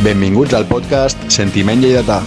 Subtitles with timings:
[0.00, 2.22] Benvinguts al podcast Sentiment Lleidatà.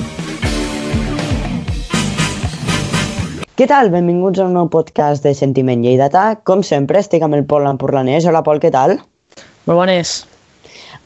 [3.57, 3.89] Què tal?
[3.89, 6.27] Benvinguts a un nou podcast de Sentiment Lleidatà.
[6.45, 8.29] Com sempre, estic amb el Pol Empurlanès.
[8.29, 8.99] Hola, Pol, què tal?
[9.65, 10.13] Molt bones.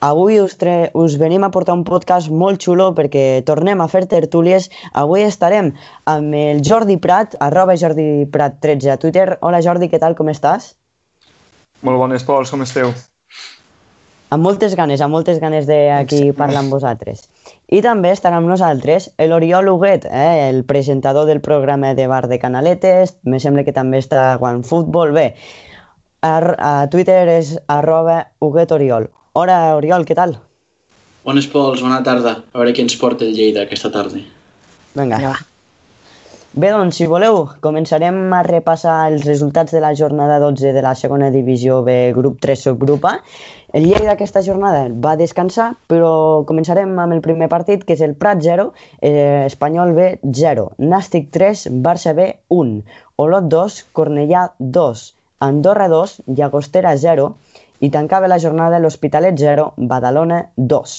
[0.04, 0.92] Avui us, tre...
[0.92, 4.68] us venim a portar un podcast molt xulo perquè tornem a fer tertúlies.
[4.92, 5.72] Avui estarem
[6.04, 9.30] amb el Jordi Prat, arroba Jordi Prat 13 a Twitter.
[9.40, 10.74] Hola Jordi, què tal, com estàs?
[11.88, 12.92] Molt bones, Pols, com esteu?
[14.30, 17.24] Amb moltes ganes, amb moltes ganes d'aquí parlar amb vosaltres.
[17.72, 22.40] I també estarà amb nosaltres l'Oriol Huguet, eh, el presentador del programa de Bar de
[22.40, 23.16] Canaletes.
[23.24, 25.16] Me sembla que també està jugant futbol.
[25.16, 25.30] Bé,
[26.22, 29.08] a, a Twitter és arroba Huguet Oriol.
[29.32, 30.36] Hola, Oriol, què tal?
[31.28, 32.42] Bones pols, bona tarda.
[32.52, 34.20] A veure qui ens porta el Lleida aquesta tarda.
[34.96, 35.22] Vinga.
[35.24, 35.57] Ja va.
[36.58, 40.96] Bé, doncs, si voleu, començarem a repassar els resultats de la jornada 12 de la
[40.98, 43.12] segona divisió B, grup 3, subgrup A.
[43.78, 48.16] El Lleida d'aquesta jornada va descansar, però començarem amb el primer partit, que és el
[48.18, 48.72] Prat 0,
[49.06, 50.08] eh, Espanyol B
[50.40, 52.74] 0, Nàstic 3, Barça B 1,
[53.22, 55.06] Olot 2, Cornellà 2,
[55.52, 57.30] Andorra 2, Llagostera 0,
[57.86, 60.98] i tancava la jornada l'Hospitalet 0, Badalona 2.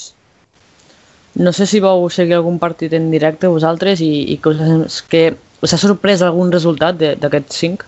[1.43, 5.27] No sé si vau seguir algun partit en directe vosaltres i, i us, que
[5.63, 7.85] us ha sorprès algun resultat d'aquests cinc?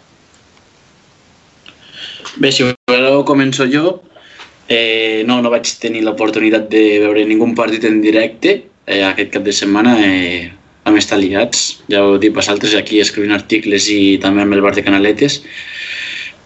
[2.38, 4.00] Bé, si voleu començo jo.
[4.70, 9.46] Eh, no, no vaig tenir l'oportunitat de veure ningú partit en directe eh, aquest cap
[9.46, 9.96] de setmana.
[9.98, 10.50] Eh,
[10.86, 14.72] vam estar liats, ja ho dic vosaltres, aquí escrivint articles i també amb el bar
[14.76, 15.40] de Canaletes.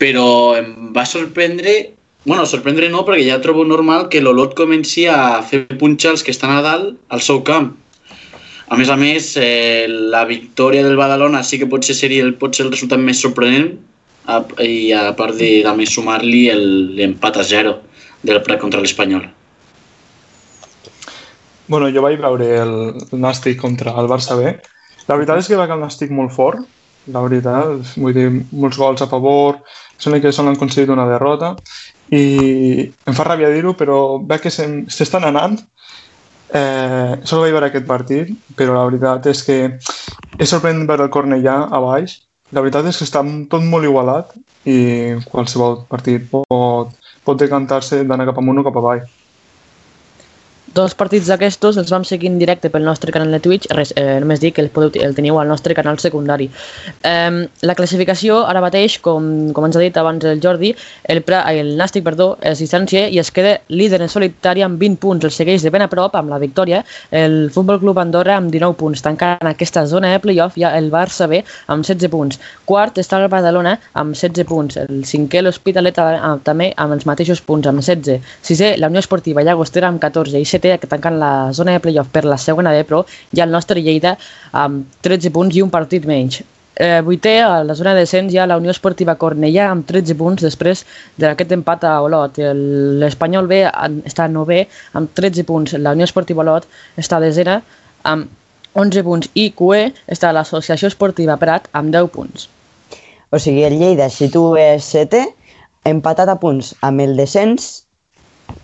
[0.01, 0.27] Però
[0.59, 1.77] em va sorprendre,
[2.25, 6.35] bueno, sorprendre no, perquè ja trobo normal que l'Olot comenci a fer punxa els que
[6.35, 7.75] estan a dalt al seu camp.
[8.75, 12.65] A més a més, eh, la victòria del Badalona sí que potser seria el, potser
[12.65, 13.69] el resultat més sorprenent
[14.27, 16.49] a, i a part de també sumar-li
[16.99, 17.77] l'empat a zero
[18.27, 19.29] del Prat contra l'Espanyol.
[21.71, 22.75] Bueno, jo vaig veure el,
[23.15, 24.57] Nàstic contra el Barça B.
[25.07, 26.67] La veritat és que va quedar el Nàstic molt fort,
[27.15, 29.61] la veritat, vull dir, molts gols a favor,
[30.03, 31.55] sembla que sols han aconseguit una derrota
[32.11, 32.25] i
[32.91, 35.61] em fa ràbia dir-ho, però veig que s'estan anant.
[36.55, 39.57] Eh, solo vaig veure aquest partit, però la veritat és que
[40.39, 42.21] és sorprenent veure el Cornellà a baix.
[42.55, 44.31] La veritat és que està tot molt igualat
[44.71, 44.79] i
[45.33, 46.95] qualsevol partit pot,
[47.27, 49.03] pot decantar-se d'anar cap amunt o cap avall.
[50.75, 54.19] Dos partits d'aquestos els vam seguir en directe pel nostre canal de Twitch, res, eh,
[54.19, 56.49] només dic que el, podeu, el teniu al nostre canal secundari.
[57.07, 60.73] Eh, la classificació ara mateix, com, com ens ha dit abans el Jordi,
[61.15, 65.29] el, el Nàstic perdó, es distancia i es queda líder en solitari amb 20 punts,
[65.29, 66.83] el segueix de ben a prop amb la victòria,
[67.15, 71.31] el Futbol Club Andorra amb 19 punts, tancant aquesta zona de playoff ja el Barça
[71.31, 72.41] B amb 16 punts.
[72.67, 77.45] Quart està el Badalona amb 16 punts, el cinquè l'Hospitalet ah, també amb els mateixos
[77.47, 78.35] punts, amb 16.
[78.43, 82.11] Sisè, la Unió Esportiva Llagostera amb 14 i setè, que tanquen la zona de playoff
[82.13, 84.17] per la segona B, però ha el nostre Lleida
[84.53, 86.43] amb 13 punts i un partit menys.
[86.75, 90.17] Eh, vuitè, a la zona de descens hi ha la Unió Esportiva Cornellà amb 13
[90.19, 90.83] punts després
[91.23, 92.41] d'aquest empat a Olot.
[93.01, 93.61] L'Espanyol B
[94.09, 94.65] està a novè
[94.99, 95.77] amb 13 punts.
[95.79, 96.67] La Unió Esportiva Olot
[96.99, 97.61] està a desena
[98.03, 98.27] amb
[98.75, 102.49] 11 punts i QE està l'Associació Esportiva Prat amb 10 punts.
[103.31, 105.23] O sigui, el Lleida situa setè,
[105.87, 107.85] empatat a punts amb el descens,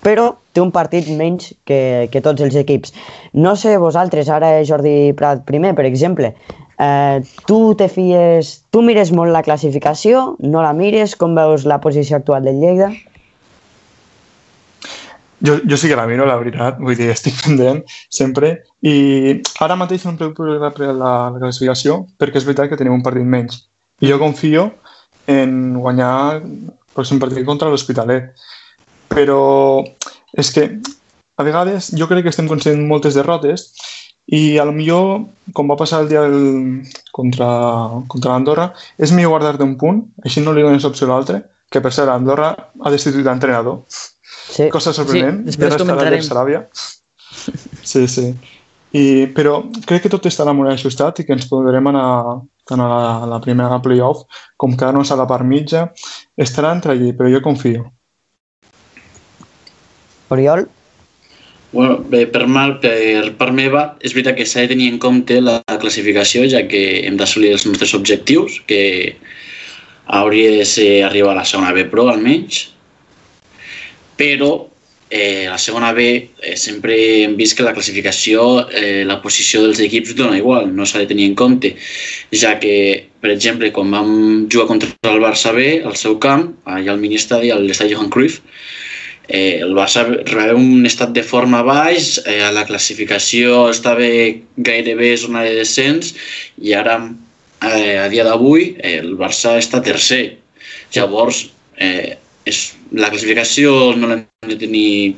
[0.04, 2.94] però té un partit menys que, que tots els equips.
[3.32, 6.32] No sé vosaltres, ara Jordi Prat primer, per exemple,
[6.80, 11.80] eh, tu te fies, tu mires molt la classificació, no la mires, com veus la
[11.80, 12.90] posició actual del Lleida?
[15.40, 17.80] Jo, jo sí que la miro, la veritat, vull dir, estic pendent
[18.12, 22.76] sempre i ara mateix no em preocupa la, la, la classificació perquè és veritat que
[22.76, 23.62] tenim un partit menys
[24.04, 24.66] i jo confio
[25.32, 26.44] en guanyar el
[26.92, 28.34] pròxim partit contra l'Hospitalet
[29.10, 29.42] però
[30.38, 30.68] és que
[31.40, 33.70] a vegades jo crec que estem concedint moltes derrotes
[34.30, 35.24] i a lo millor,
[35.56, 36.84] com va passar el dia del,
[37.16, 37.48] contra,
[38.12, 41.82] contra l'Andorra, és millor guardar-te un punt, així no li dones opció a l'altre, que
[41.82, 43.82] per cert, Andorra ha destituït l'entrenador
[44.50, 44.68] Sí.
[44.70, 45.44] cosa sorprenent.
[45.44, 46.24] Sí, després estarà comentarem.
[46.26, 46.64] Saràbia.
[47.86, 48.30] Sí, sí.
[48.90, 52.88] I, però crec que tot estarà molt ajustat i que ens podrem anar tant a
[52.90, 54.24] la, a la primera playoff
[54.58, 55.86] com quedar-nos a la part mitja.
[56.34, 57.86] Estarà entre allí, però jo confio.
[60.30, 60.68] Oriol?
[61.72, 65.36] Bueno, bé, per, mar, per part meva, és veritat que s'ha de tenir en compte
[65.42, 69.14] la classificació, ja que hem d'assolir els nostres objectius, que
[70.10, 72.64] hauria de ser arribar a la segona B Pro, almenys.
[74.18, 74.50] Però
[75.10, 76.08] eh, la segona B
[76.42, 80.86] eh, sempre hem vist que la classificació, eh, la posició dels equips dona igual, no
[80.86, 81.76] s'ha de tenir en compte,
[82.34, 82.74] ja que,
[83.22, 84.12] per exemple, quan vam
[84.50, 88.10] jugar contra el Barça B, al seu camp, allà al mini estadi, a l'estadi Johan
[88.10, 88.42] Cruyff,
[89.30, 94.08] Eh, el Barça rebé un estat de forma baix, eh, a la classificació estava
[94.58, 96.16] gairebé zona de descens
[96.58, 96.96] i ara,
[97.62, 100.40] eh, a dia d'avui, eh, el Barça està tercer.
[100.96, 101.44] Llavors,
[101.78, 102.60] eh, és,
[102.90, 105.14] la classificació no l'hem de tenir,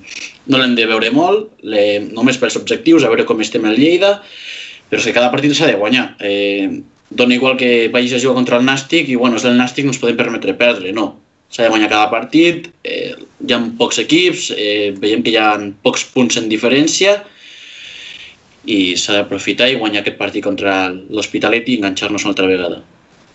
[0.47, 4.19] no l'hem de veure molt, le, només pels objectius, a veure com estem el Lleida,
[4.91, 6.17] però és que cada partit s'ha de guanyar.
[6.21, 9.89] Eh, dona igual que vagis a jugar contra el Nàstic i bueno, és el Nàstic
[9.89, 11.22] no ens podem permetre perdre, no.
[11.53, 13.13] S'ha de guanyar cada partit, eh,
[13.45, 15.51] hi ha pocs equips, eh, veiem que hi ha
[15.85, 17.19] pocs punts en diferència
[18.65, 22.81] i s'ha d'aprofitar i guanyar aquest partit contra l'Hospitalet i enganxar-nos una altra vegada.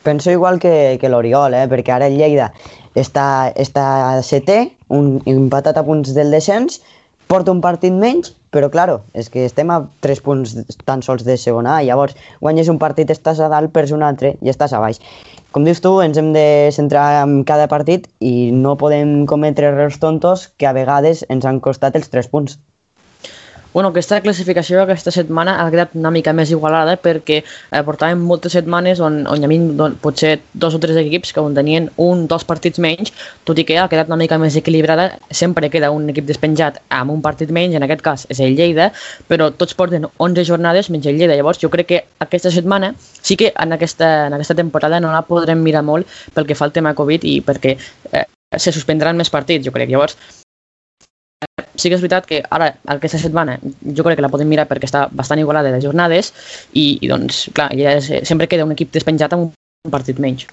[0.08, 1.68] Penso igual que, que l'Oriol, eh?
[1.70, 2.52] perquè ara el Lleida
[2.96, 3.86] està, està
[4.24, 6.80] setè, un, empatat a punts del descens,
[7.28, 10.56] porta un partit menys, però claro, és que estem a 3 punts
[10.88, 14.38] tan sols de segona A, llavors guanyes un partit, estàs a dalt, perds un altre
[14.42, 15.02] i estàs a baix.
[15.58, 19.96] Com dius tu, ens hem de centrar en cada partit i no podem cometre errors
[20.04, 22.60] tontos que a vegades ens han costat els 3 punts.
[23.74, 28.56] Bueno, aquesta classificació aquesta setmana ha quedat una mica més igualada perquè eh, portàvem moltes
[28.56, 32.26] setmanes on, on hi havia don, potser dos o tres equips que on tenien un,
[32.32, 33.12] dos partits menys,
[33.46, 37.14] tot i que ha quedat una mica més equilibrada, sempre queda un equip despenjat amb
[37.14, 38.90] un partit menys, en aquest cas és el Lleida,
[39.28, 43.38] però tots porten 11 jornades menys el Lleida, llavors jo crec que aquesta setmana sí
[43.38, 46.76] que en aquesta, en aquesta temporada no la podrem mirar molt pel que fa al
[46.76, 47.78] tema Covid i perquè
[48.14, 48.26] eh,
[48.56, 49.92] se suspendran més partits, jo crec.
[49.92, 50.16] Llavors,
[51.78, 53.58] sí que és veritat que ara, aquesta setmana,
[53.96, 56.34] jo crec que la podem mirar perquè està bastant igualada de jornades
[56.74, 60.48] i, i doncs, clar, ja és, sempre queda un equip despenjat amb un partit menys.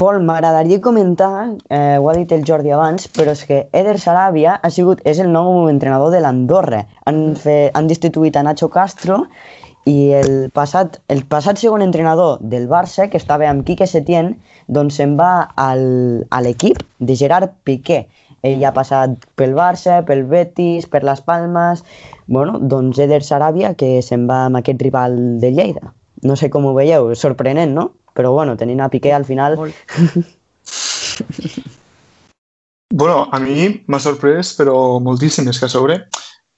[0.00, 4.54] Pol, m'agradaria comentar, eh, ho ha dit el Jordi abans, però és que Eder Sarabia
[4.56, 6.86] ha sigut, és el nou entrenador de l'Andorra.
[7.04, 9.26] Han, fe, han destituït a Nacho Castro
[9.84, 14.38] i el passat, el passat segon entrenador del Barça, que estava amb Quique Setién,
[14.72, 15.84] doncs se'n va al,
[16.32, 18.06] a l'equip de Gerard Piqué.
[18.42, 21.84] Ell ha passat pel Barça, pel Betis, per les Palmes...
[22.30, 25.92] Bueno, doncs Eder Sarabia, que se'n va amb aquest rival de Lleida.
[26.22, 27.88] No sé com ho veieu, és sorprenent, no?
[28.14, 29.56] Però bueno, tenint a Piqué al final...
[32.94, 35.98] bueno, a mi m'ha sorprès, però moltíssim, és que a sobre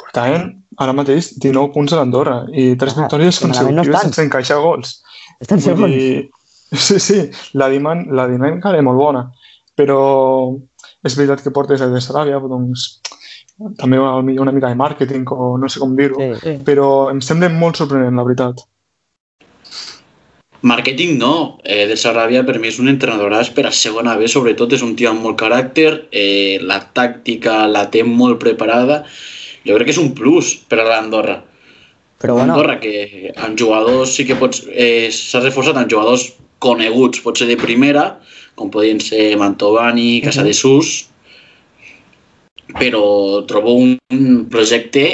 [0.02, 0.48] portaven
[0.82, 4.10] ara mateix 19 punts a l'Andorra i tres Ah, victòries no consecutives estan.
[4.10, 4.94] sense encaixar gols.
[5.40, 5.92] Estan segons.
[5.92, 6.30] dir,
[6.72, 7.18] Sí, sí,
[7.52, 9.26] la, diman, la dinàmica era molt bona,
[9.76, 10.54] però
[11.04, 13.00] és veritat que portes a de Saràbia, doncs
[13.78, 16.40] també una, una mica de màrqueting o no sé com dir-ho, Sí.
[16.42, 16.54] Sí.
[16.66, 18.62] però em sembla molt sorprenent, la veritat.
[20.62, 24.72] Màrqueting no, eh, de Saràbia per mi és un entrenador per a segona B, sobretot
[24.72, 29.04] és un tio amb molt caràcter, eh, la tàctica la té molt preparada,
[29.66, 31.42] jo crec que és un plus per a l'Andorra.
[32.22, 34.62] Però bueno, Andorra, que amb jugadors sí que pots...
[34.70, 36.28] Eh, S'ha reforçat amb jugadors
[36.62, 38.20] coneguts, potser de primera,
[38.62, 40.94] com podien ser Mantovani, Casadesús,
[42.78, 43.96] però trobo un,
[44.52, 45.06] projecte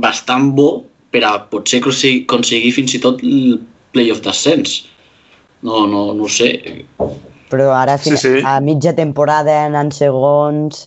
[0.00, 0.70] bastant bo
[1.12, 3.58] per a potser aconseguir, fins i tot el
[3.92, 4.86] playoff d'ascens.
[5.66, 6.54] No, no, no ho sé.
[7.50, 8.42] però ara Sí, sí, sí.
[8.46, 10.86] a mitja temporada anant segons...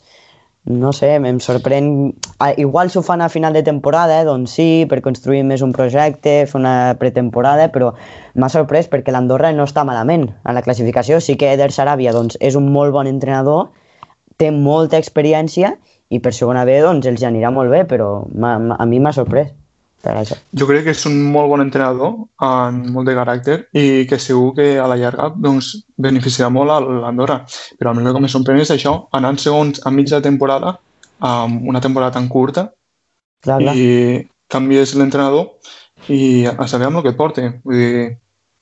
[0.65, 2.13] No sé, em sorprèn...
[2.39, 4.25] Ah, Igual s'ho fan a final de temporada, eh?
[4.27, 7.92] doncs sí, per construir més un projecte, fer una pretemporada, però
[8.39, 11.20] m'ha sorprès perquè l'Andorra no està malament a la classificació.
[11.20, 13.74] Sí que Eder Sarabia doncs, és un molt bon entrenador,
[14.39, 15.75] té molta experiència
[16.10, 19.51] i per segona B doncs, els anirà molt bé, però a mi m'ha sorprès
[20.03, 20.36] per això.
[20.60, 24.51] Jo crec que és un molt bon entrenador amb molt de caràcter i que segur
[24.57, 27.39] que a la llarga doncs, beneficiarà molt a l'Andorra.
[27.79, 30.75] Però el que em sorprèn és això, anant segons a mitja temporada,
[31.24, 32.67] amb una temporada tan curta,
[33.43, 33.75] Clar, clar.
[33.75, 35.55] i canvies l'entrenador
[36.12, 37.48] i a saber amb el que et porta.
[37.63, 38.03] Vull dir,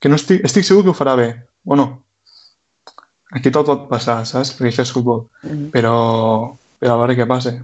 [0.01, 1.27] que no estic, estic segur que ho farà bé.
[1.65, 2.05] Bueno,
[3.33, 4.53] aquí tot pot passar, saps?
[4.57, 5.25] Perquè això és futbol.
[5.43, 5.69] Mhm.
[5.74, 5.95] Però,
[6.77, 7.57] però a veure què passa.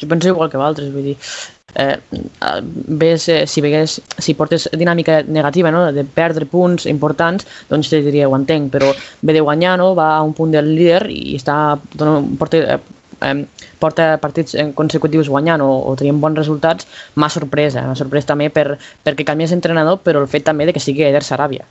[0.00, 1.16] Jo penso igual que vosaltres, vull dir,
[1.74, 2.60] eh, eh,
[3.02, 8.02] ves, eh, si, vegués, si portes dinàmica negativa, no?, de perdre punts importants, doncs te
[8.04, 11.36] diria, ho entenc, però ve de guanyar, no?, va a un punt del líder i
[11.38, 12.80] està, dona, porta,
[13.22, 13.44] eh,
[13.78, 17.86] porta partits eh, consecutius guanyant o, o tenint bons resultats, m'ha sorprès, eh?
[17.86, 21.24] m'ha sorprès també per, perquè canvies entrenador, però el fet també de que sigui Eder
[21.26, 21.66] Sarabia.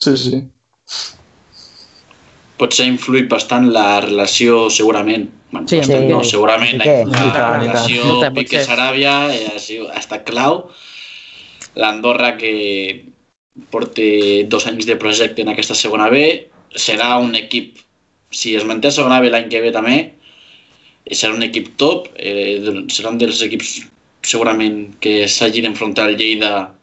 [0.00, 0.40] Sí, sí.
[2.60, 5.28] Potser influït bastant la relació, segurament.
[5.50, 6.12] Bueno, Sí, bastant, sí.
[6.12, 7.04] no, segurament la, Piqué.
[7.08, 7.62] la, i tant.
[7.62, 8.32] relació.
[8.36, 10.66] Piqué-Saràbia eh, ha, sigut- ha estat clau.
[11.80, 13.04] L'Andorra, que
[13.70, 14.02] porta
[14.52, 16.20] dos anys de projecte en aquesta segona B,
[16.76, 17.78] serà un equip,
[18.30, 19.96] si es manté a segona B l'any que ve també,
[21.06, 23.80] eh, serà un equip top, eh, serà un dels equips
[24.22, 26.74] segurament que s'hagin enfrontat al Lleida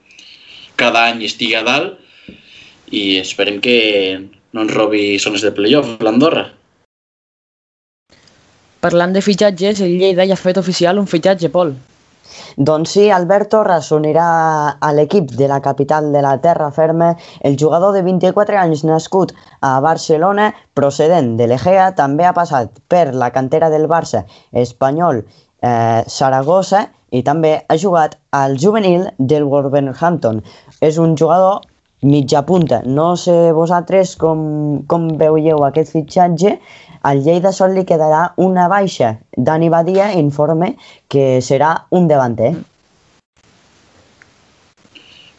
[0.76, 2.00] cada any i estigui a dalt
[2.92, 3.78] i esperem que
[4.58, 6.48] no ens robi zones de playoff l'Andorra.
[8.82, 11.76] Parlant de fitxatges, el Lleida ja ha fet oficial un fitxatge, Pol.
[12.70, 14.28] Doncs sí, Albert Torres s'unirà
[14.82, 17.12] a l'equip de la capital de la terra ferma.
[17.46, 23.14] El jugador de 24 anys nascut a Barcelona, procedent de l'Egea, també ha passat per
[23.14, 24.24] la cantera del Barça
[24.66, 30.42] espanyol eh, Saragossa i també ha jugat al juvenil del Wolverhampton.
[30.82, 31.62] És un jugador
[32.04, 32.82] mitja punta.
[32.86, 36.58] No sé vosaltres com, com veieu aquest fitxatge.
[37.08, 39.16] Al Lleida sol li quedarà una baixa.
[39.38, 40.76] Dani Badia informe
[41.10, 42.54] que serà un davanter.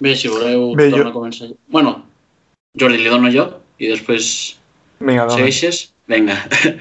[0.01, 1.49] Bé, si voleu, Bé, jo- a començar.
[1.69, 1.97] Bueno,
[2.79, 3.49] Jordi, li dono jo
[3.83, 4.57] i després
[5.01, 5.89] Vinga, segueixes?
[6.09, 6.37] Vinga.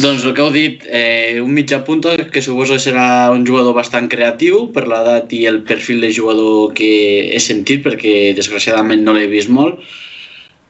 [0.00, 4.08] doncs el que heu dit, eh, un mitjà punta que suposo serà un jugador bastant
[4.08, 6.88] creatiu per l'edat i el perfil de jugador que
[7.34, 9.82] he sentit perquè desgraciadament no l'he vist molt.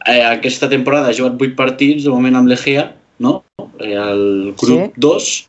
[0.06, 2.88] Eh, aquesta temporada ha jugat 8 partits de moment amb l'Egea,
[3.22, 3.44] no?
[3.78, 4.92] Eh, el grup Sí.
[4.98, 5.48] 2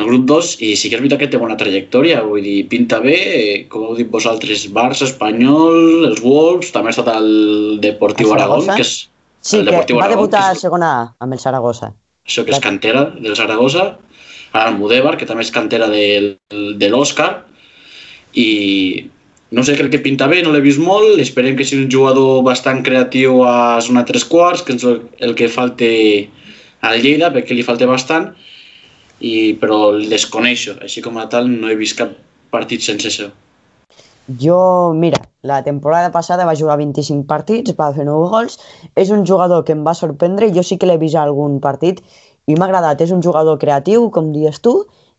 [0.00, 3.00] el grup 2 i sí que és veritat que té bona trajectòria, vull dir, pinta
[3.00, 8.32] bé, eh, com heu dit vosaltres, Barça, Espanyol, els Wolves, també ha estat el Deportiu
[8.32, 9.10] Aragón, que és
[9.42, 11.92] Sí, el que Deportiu va Aragón, debutar a segona A amb el Saragossa.
[12.26, 13.86] Això que és cantera del Saragossa,
[14.52, 17.30] ara el Mudévar, que també és cantera del, de l'Òscar,
[18.34, 19.08] i
[19.50, 22.44] no sé, crec que pinta bé, no l'he vist molt, esperem que sigui un jugador
[22.46, 25.90] bastant creatiu a zona tres quarts, que és el, el que falte
[26.86, 28.30] al Lleida, perquè li falta bastant,
[29.20, 32.14] i, però el desconeixo, així com a tal no he vist cap
[32.54, 33.28] partit sense això.
[34.38, 38.58] Jo, mira, la temporada passada va jugar 25 partits, va fer 9 gols.
[38.94, 42.02] És un jugador que em va sorprendre, jo sí que l'he vist a algun partit
[42.46, 43.00] i m'ha agradat.
[43.00, 44.74] És un jugador creatiu, com dius tu,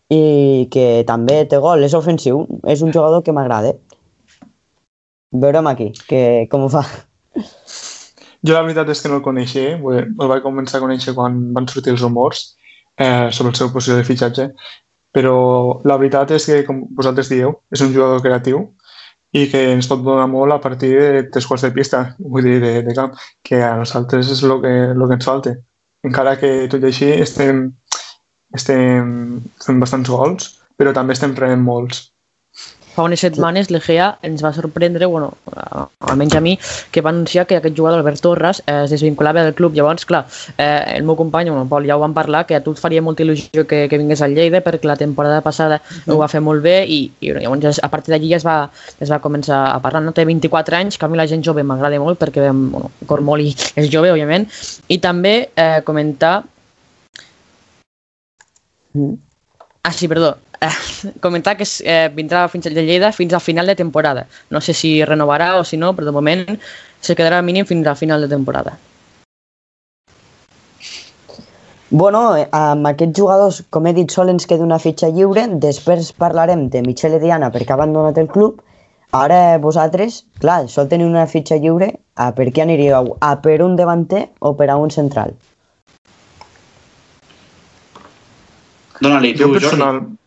[0.08, 2.46] i que també té gol, és ofensiu.
[2.64, 3.74] És un jugador que m'agrada.
[5.32, 6.84] Veurem aquí que, com ho fa.
[8.42, 11.36] Jo la veritat és que no el coneixia, dir, el vaig començar a conèixer quan
[11.54, 12.56] van sortir els rumors
[12.98, 14.48] eh, sobre el seu posició de fitxatge,
[15.14, 15.36] però
[15.86, 18.64] la veritat és que, com vosaltres dieu, és un jugador creatiu
[19.32, 22.58] i que ens pot donar molt a partir de tres quarts de pista, vull dir,
[22.60, 23.14] de, de camp,
[23.46, 25.54] que a nosaltres és el que, lo que ens falta.
[26.04, 27.64] Encara que tot i així estem,
[28.58, 32.10] estem fent bastants gols, però també estem prenent molts.
[32.92, 35.30] Fa unes setmanes l'Egea ens va sorprendre, bueno,
[36.12, 36.58] almenys a mi,
[36.92, 39.74] que va anunciar que aquest jugador, Albert Torres, eh, es desvinculava del club.
[39.74, 40.26] Llavors, clar,
[40.58, 43.02] eh, el meu company, bueno, Pol, ja ho vam parlar, que a tu et faria
[43.02, 46.62] molta il·lusió que, que vingués al Lleida perquè la temporada passada ho va fer molt
[46.62, 48.56] bé i, i llavors a partir d'allí ja es va,
[49.00, 50.04] es va començar a parlar.
[50.04, 50.12] No?
[50.12, 53.44] Té 24 anys, que a mi la gent jove m'agrada molt perquè bueno, cor molt
[53.44, 54.48] i és jove, òbviament.
[54.92, 56.42] I també eh, comentar
[58.94, 59.14] Mm.
[59.82, 60.36] Ah, sí, perdó.
[60.62, 64.28] Eh, comentar que es, eh, vindrà fins al de Lleida fins al final de temporada.
[64.50, 66.44] No sé si renovarà o si no, però de moment
[67.00, 68.78] se quedarà mínim fins al final de temporada.
[71.90, 75.48] Bueno, eh, amb aquests jugadors, com he dit, sol ens queda una fitxa lliure.
[75.66, 78.62] Després parlarem de Michele Diana perquè ha abandonat el club.
[79.10, 81.90] Ara vosaltres, clar, sol tenir una fitxa lliure.
[82.14, 83.16] A per què aniríeu?
[83.20, 85.34] A per un davanter o per a un central?
[89.02, 90.21] Dóna-li tu, Jo Jordi.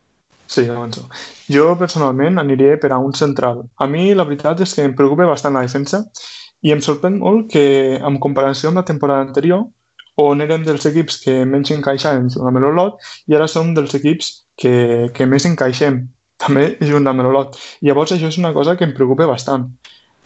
[0.46, 1.06] Sí, avanço.
[1.50, 3.64] Jo personalment aniré per a un central.
[3.82, 6.04] A mi la veritat és que em preocupa bastant la defensa
[6.62, 7.64] i em sorprèn molt que
[7.98, 9.66] en comparació amb la temporada anterior
[10.22, 15.10] on érem dels equips que menys encaixaven amb l'Olot i ara som dels equips que,
[15.12, 16.06] que més encaixem
[16.40, 17.58] també junt amb l'Olot.
[17.84, 19.70] Llavors això és una cosa que em preocupa bastant.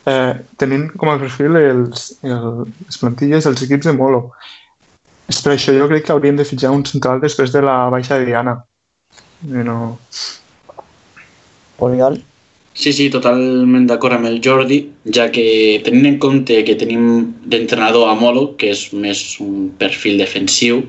[0.08, 4.22] Eh, tenint com a perfil els, el, les plantilles dels equips de Molo.
[5.30, 8.18] És per això jo crec que hauríem de fitxar un central després de la baixa
[8.18, 8.56] de Diana.
[9.42, 9.98] No...
[11.80, 12.20] Oriol?
[12.80, 14.78] Sí, sí, totalment d'acord amb el Jordi,
[15.16, 15.44] ja que
[15.84, 20.84] tenint en compte que tenim d'entrenador a Molo, que és més un perfil defensiu,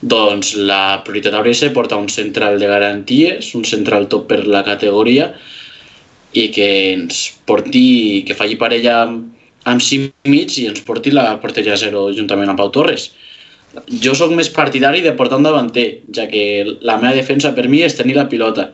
[0.00, 4.44] doncs la prioritat hauria de ser portar un central de garanties, un central top per
[4.46, 5.32] la categoria
[6.36, 9.32] i que ens porti, que faci parella amb,
[9.66, 13.10] amb cinc mig i ens porti la porteria zero juntament amb Pau Torres.
[14.02, 16.42] Jo sóc més partidari de portar un davanter, ja que
[16.80, 18.70] la meva defensa per mi és tenir la pilota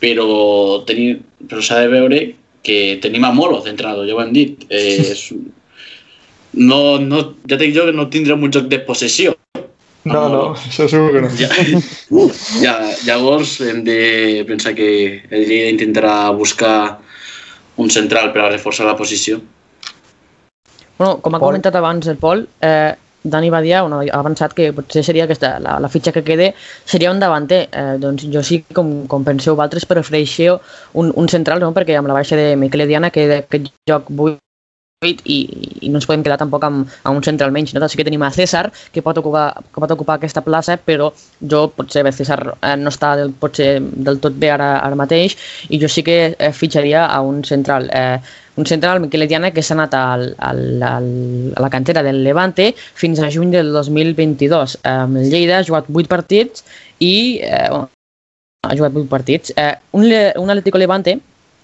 [0.00, 2.20] però, tenir, però s'ha de veure
[2.66, 4.66] que tenim a Molo d'entrenador, ja ho hem dit.
[4.68, 5.30] Eh, és,
[6.56, 9.34] no, no, ja dit jo que no tindrem un joc de possessió.
[10.06, 11.30] No, no, això segur que no.
[11.34, 11.48] Ja,
[12.64, 12.74] ja,
[13.08, 17.00] llavors hem de pensar que el Lleida intentarà buscar
[17.82, 19.40] un central per a reforçar la posició.
[20.96, 21.50] Bueno, com ha Pol.
[21.50, 22.94] comentat abans el Pol, eh,
[23.26, 26.52] Dani Badia bueno, ha avançat que potser seria aquesta, la, la fitxa que quede
[26.84, 27.66] seria un davanter.
[27.72, 30.60] Eh, doncs jo sí, com, com penseu vosaltres, prefereixo
[30.94, 31.74] un, un central, no?
[31.76, 34.38] perquè amb la baixa de Miquel Diana, que d'aquest joc 8
[35.04, 35.38] i,
[35.84, 37.74] i no ens podem quedar tampoc amb, amb un central menys.
[37.74, 37.84] No?
[37.88, 41.66] Sí que tenim a César, que pot ocupar, que pot ocupar aquesta plaça, però jo,
[41.76, 45.36] potser, bé, César eh, no està del, potser del tot bé ara, ara mateix,
[45.68, 47.90] i jo sí que eh, fitxaria a un central.
[47.92, 51.08] Eh, un central, Miquel Ediana, que s'ha anat al, al, al,
[51.54, 54.78] a la cantera del Levante fins a juny del 2022.
[54.82, 56.64] Eh, el Lleida ha jugat 8 partits
[56.98, 59.52] i eh, ha jugat 8 partits.
[59.56, 61.18] Eh, un, un Atlético Levante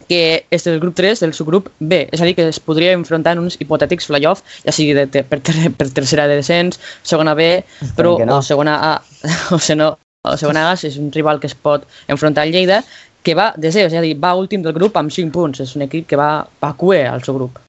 [0.08, 3.36] que és del grup 3 del subgrup B, és a dir, que es podria enfrontar
[3.36, 7.36] en uns hipotètics play-off, ja sigui de, de, per, ter, per tercera de descens, segona
[7.38, 7.62] B,
[7.96, 8.36] però no.
[8.36, 8.92] o segona A,
[9.54, 9.94] o, se no,
[10.26, 12.82] o segona A és un rival que es pot enfrontar al Lleida,
[13.22, 15.86] que va desè, és a dir, va últim del grup amb 5 punts, és un
[15.86, 17.60] equip que va, va cué al seu grup.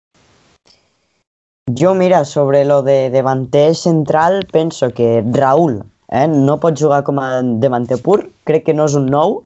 [1.80, 5.80] Jo, mira, sobre lo de davanter central, penso que Raúl
[6.12, 9.44] eh, no pot jugar com a davanter pur, crec que no és un nou,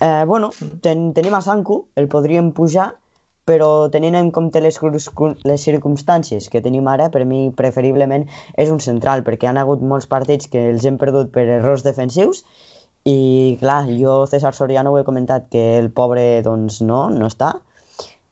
[0.00, 0.50] Eh, bueno,
[0.80, 2.92] ten, tenim a Sanku, el podríem pujar,
[3.48, 4.78] però tenint en compte les,
[5.48, 8.28] les circumstàncies que tenim ara, per mi preferiblement
[8.60, 12.44] és un central, perquè han hagut molts partits que els hem perdut per errors defensius
[13.08, 17.54] i clar, jo César Soriano ho he comentat que el pobre doncs no, no està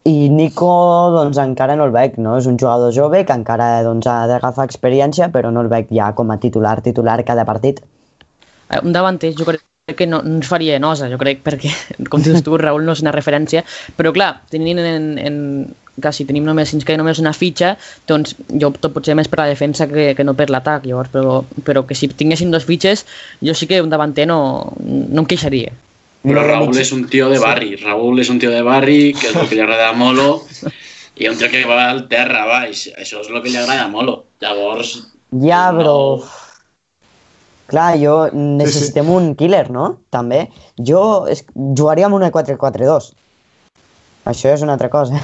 [0.07, 0.71] i Nico
[1.17, 2.37] doncs encara no el veig, no?
[2.39, 6.13] És un jugador jove que encara doncs, ha d'agafar experiència però no el veig ja
[6.19, 7.83] com a titular, titular cada partit.
[8.71, 9.65] Eh, un davanter, jo crec
[9.95, 11.71] que no, no ens faria nosa, jo crec, perquè,
[12.11, 13.61] com dius tu, Raül no és una referència,
[13.95, 15.37] però clar, tenint en, en,
[16.03, 17.77] que si tenim només, si queda només una fitxa,
[18.11, 21.37] doncs jo opto potser més per la defensa que, que no per l'atac, llavors, però,
[21.63, 23.05] però que si tinguéssim dos fitxes,
[23.47, 24.41] jo sí que un davanter no,
[24.83, 25.71] no em queixaria.
[26.27, 29.39] Però Raúl és un tio de barri, Raúl és un tio de barri, que és
[29.39, 30.41] el que li agrada a Molo,
[31.15, 33.95] i un tio que va al terra baix, això és el que li agrada a
[33.95, 34.25] Molo.
[34.43, 34.97] Llavors...
[35.47, 35.95] Ja, però...
[36.19, 36.46] No
[37.67, 39.17] Clar, jo necessitem sí, sí.
[39.17, 39.87] un killer, no?
[40.15, 40.45] També.
[40.79, 43.11] Jo es, jugaria amb una 4-4-2.
[44.31, 45.19] Això és una altra cosa.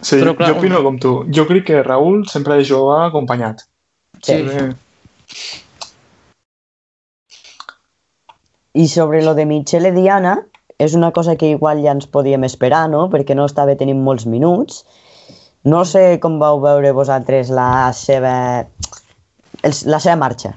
[0.00, 1.10] Sí, Però, clar, jo opino com tu.
[1.28, 3.66] Jo crec que Raúl sempre ha de jugar acompanyat.
[4.24, 4.38] Sí.
[4.48, 5.50] sí.
[8.80, 10.38] I sobre lo de Michele Diana,
[10.80, 13.08] és una cosa que igual ja ens podíem esperar, no?
[13.12, 14.86] Perquè no estava tenint molts minuts.
[15.68, 18.32] No sé com vau veure vosaltres la seva,
[19.60, 20.54] la seva marxa.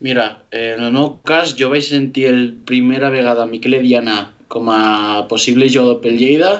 [0.00, 5.26] Mira, en el meu cas jo vaig sentir el primera vegada Miquel Diana com a
[5.30, 6.52] possible jugador pel Lleida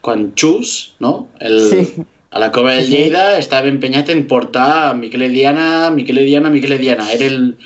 [0.00, 1.28] quan Xus, no?
[1.40, 2.04] El, sí.
[2.30, 6.78] a la Cova del Lleida estava empenyat en portar a Miquel Diana, Miquel Diana, Miquel
[6.78, 7.10] Diana.
[7.12, 7.56] Era el,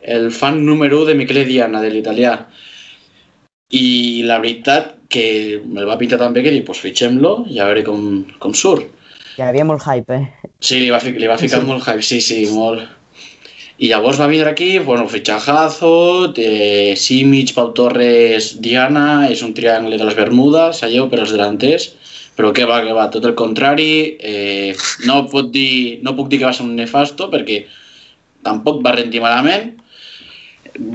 [0.00, 2.36] el fan número 1 de Miquel Diana, de l'italià.
[3.70, 7.66] I la veritat que me'l va pintar tan bé que dic, pues fitxem-lo i a
[7.68, 8.86] veure com, com surt.
[9.36, 10.50] Hi havia molt hype, eh?
[10.60, 11.68] Sí, li va, li va ficar sí.
[11.68, 12.86] molt hype, sí, sí, molt.
[13.80, 19.96] I llavors va vindre aquí, bueno, fitxajazo, eh, Simic, Pau Torres, Diana, és un triangle
[19.96, 21.86] de les Bermudes, allò per als delanters,
[22.36, 24.76] però què va, què va, tot el contrari, eh,
[25.08, 27.62] no, pot dir, no puc dir que va ser un nefasto perquè
[28.44, 29.79] tampoc va rendir malament,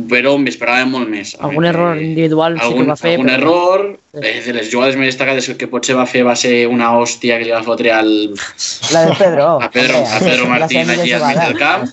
[0.10, 1.34] però m'esperava molt més.
[1.44, 3.14] Algun error individual algun, sí que va fer.
[3.16, 3.38] Algun però...
[3.38, 3.84] error,
[4.22, 7.48] eh, de les jugades més destacades que potser va fer va ser una hòstia que
[7.48, 8.12] li va fotre al...
[8.94, 9.48] La de Pedro.
[9.66, 11.88] A Pedro, a Pedro Martín allí al mig del camp.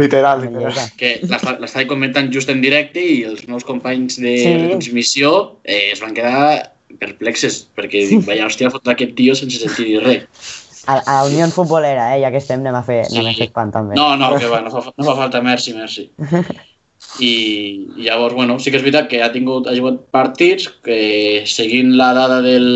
[0.00, 0.78] Literal, literal.
[0.98, 4.54] Que l'estava comentant just en directe i els meus companys de sí.
[4.70, 5.32] transmissió
[5.64, 10.04] eh, es van quedar perplexes perquè dic, vaya hòstia, fotre aquest tio sense sentir dir
[10.04, 10.54] res.
[10.86, 13.18] A, a la Unió Futbolera, eh, ja que estem, anem a fer, sí.
[13.18, 13.98] anem a fer pan també.
[13.98, 16.06] No, no, que va, no fa, no fa falta, merci, merci.
[17.20, 21.94] i llavors, bueno, sí que és veritat que ha tingut, ha jugat partits que seguint
[21.96, 22.66] la dada del,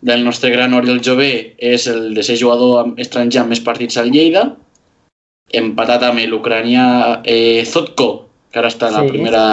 [0.00, 4.10] del nostre gran Oriol Jové és el de ser jugador estranger amb més partits al
[4.14, 4.48] Lleida.
[5.54, 6.88] Empatat amb l'ucranià
[7.24, 8.10] eh, Zotko
[8.52, 9.12] que ara està a la sí.
[9.12, 9.44] primera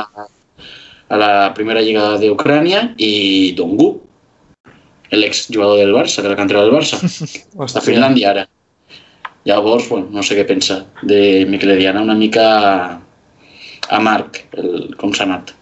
[1.06, 3.92] a la primera lliga d'Ucrània i Dongu
[5.16, 6.98] l'exjugador del Barça, de la cantera del Barça.
[7.80, 8.42] A Finlàndia ara.
[9.46, 12.46] Llavors, bueno, no sé què pensa de Miquel Ediana, una mica
[13.90, 15.54] a Marc, el, com s'ha anat.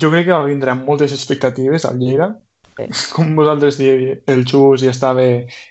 [0.00, 2.32] Jo crec que va vindre amb moltes expectatives al Lleida.
[3.12, 5.24] Com vosaltres dieu, el Xus ja estava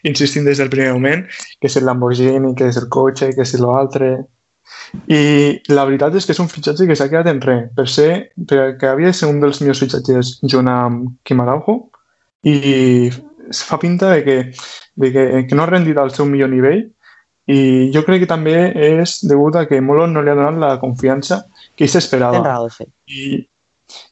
[0.07, 1.23] insistint des del primer moment
[1.57, 4.13] que és el Lamborghini, que és el cotxe, que és l'altre...
[5.11, 5.17] I
[5.71, 8.11] la veritat és que és un fitxatge que s'ha quedat en res, per ser,
[8.47, 11.75] perquè havia de ser un dels millors fitxatges junt amb Kim Araujo.
[12.47, 13.11] I
[13.55, 14.37] fa pinta de que,
[14.95, 16.85] de que, que no ha rendit al seu millor nivell
[17.51, 20.71] i jo crec que també és degut a que Molo no li ha donat la
[20.81, 21.41] confiança
[21.75, 22.37] que ell s'esperava.
[22.37, 22.87] Tens raó, sí.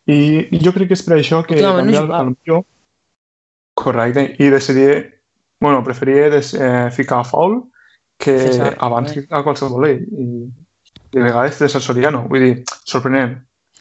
[0.09, 0.19] I,
[0.51, 2.65] I jo crec que és per això que canviar el millor
[3.79, 5.21] correcte i decidir,
[5.61, 7.61] bueno, preferia des, eh, ficar a Faul
[8.19, 10.01] que sí, abans que a qualsevol ell.
[10.11, 10.25] I,
[11.09, 13.37] i de vegades des Soriano, vull dir, sorprenent.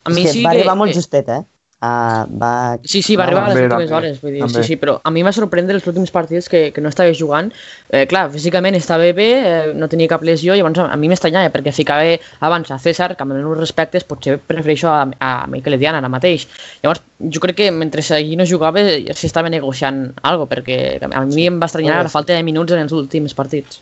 [0.07, 0.61] A mi sí va que...
[0.61, 1.42] arribar molt justet, eh?
[1.79, 2.77] Uh, va...
[2.83, 4.55] Sí, sí, va arribar a les També, últimes també, hores, vull dir, també.
[4.57, 7.53] sí, sí, però a mi va sorprendre els últims partits que, que no estava jugant.
[7.87, 11.53] Eh, clar, físicament estava bé, eh, no tenia cap lesió, i llavors a mi m'estranyava
[11.55, 12.17] perquè ficava
[12.49, 16.11] abans a César, que amb els meus respectes potser prefereixo a, a Miquel Ediana ara
[16.11, 16.49] mateix.
[16.83, 17.05] Llavors,
[17.37, 21.62] jo crec que mentre allí no jugava ja s'estava negociant algo, perquè a mi em
[21.62, 23.79] va estranyar la falta de minuts en els últims partits.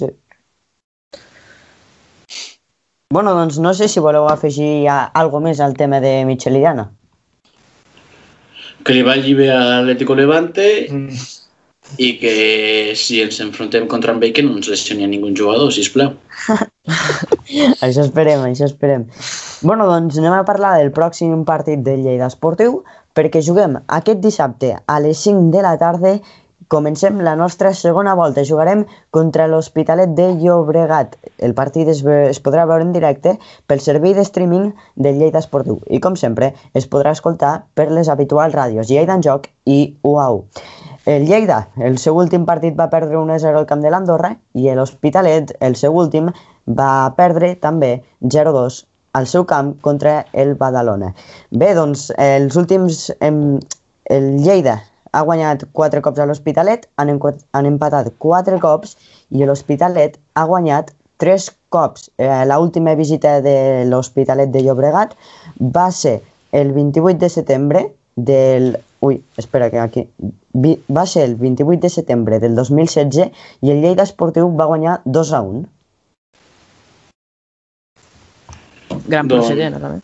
[0.00, 0.10] Sí.
[3.12, 6.84] Bueno, doncs no sé si voleu afegir algo més al tema de Micheliana.
[8.86, 11.16] Que li vagi bé a l'Atlético Levante Mm.
[11.98, 12.34] i que
[12.94, 16.12] si ens enfrontem contra en Bacon no ens lesioni a ningú jugador, sisplau.
[17.82, 19.08] Això esperem, això esperem.
[19.66, 22.84] Bueno, doncs anem a parlar del pròxim partit del Lleida Esportiu
[23.18, 26.20] perquè juguem aquest dissabte a les 5 de la tarda
[26.70, 28.44] Comencem la nostra segona volta.
[28.46, 31.16] Jugarem contra l'Hospitalet de Llobregat.
[31.42, 33.32] El partit es, es podrà veure en directe
[33.66, 38.06] pel servei de streaming del Lleida Esportiu i, com sempre, es podrà escoltar per les
[38.14, 40.44] habituals ràdios Lleida en Joc i UAU.
[41.10, 45.50] El Lleida, el seu últim partit va perdre 1-0 al camp de l'Andorra i l'Hospitalet,
[45.58, 46.30] el seu últim,
[46.70, 48.84] va perdre també 0-2
[49.18, 51.10] al seu camp contra el Badalona.
[51.50, 53.08] Bé, doncs, els últims...
[53.18, 53.58] Em,
[54.10, 54.80] el Lleida
[55.12, 57.10] ha guanyat 4 cops a l'Hospitalet, han,
[57.52, 58.96] han empatat 4 cops
[59.30, 62.10] i l'Hospitalet ha guanyat 3 cops.
[62.18, 65.16] Eh, L'última visita de l'Hospitalet de Llobregat
[65.60, 66.20] va ser
[66.52, 68.76] el 28 de setembre del...
[69.00, 70.06] Ui, espera, que aquí...
[70.92, 73.30] Va ser el 28 de setembre del 2016
[73.62, 75.62] i el Lleida Esportiu va guanyar 2 a 1.
[79.06, 80.00] Gran Doncs- procedent, també.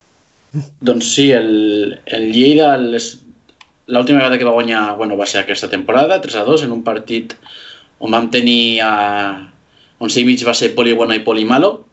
[0.88, 3.18] Doncs sí, el, el Lleida les-
[3.86, 6.82] l'última vegada que va guanyar bueno, va ser aquesta temporada, 3 a 2, en un
[6.82, 7.34] partit
[7.98, 9.50] on vam tenir a,
[9.98, 11.84] on sí mig va ser poli bueno i poli malo.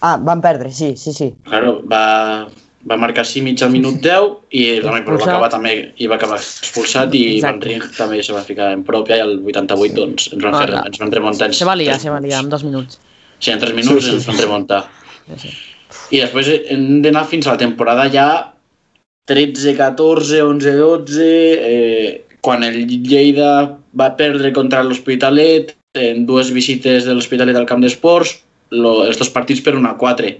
[0.00, 1.34] Ah, van perdre, sí, sí, sí.
[1.48, 2.46] Claro, va,
[2.88, 6.16] va marcar sí mig al minut 10 i el Rami va acabar també i va
[6.20, 7.48] acabar expulsat i Exacte.
[7.48, 10.74] Van Ring també se va ficar en pròpia i al 88 doncs ens van, fer,
[10.76, 11.52] Ah, ens van remuntar.
[11.54, 13.00] Se va liar, tres- se va liar, en dos minuts.
[13.40, 14.84] Sí, en 3 minuts Sí, sí, ens van remuntar.
[15.26, 15.56] Sí, sí.
[16.12, 18.51] I després hem d'anar fins a la temporada ja
[19.26, 27.06] 13, 14, 11, 12, eh, quan el Lleida va perdre contra l'Hospitalet en dues visites
[27.06, 28.34] de l'Hospitalet al camp d'esports,
[28.72, 30.32] els dos partits per una 4.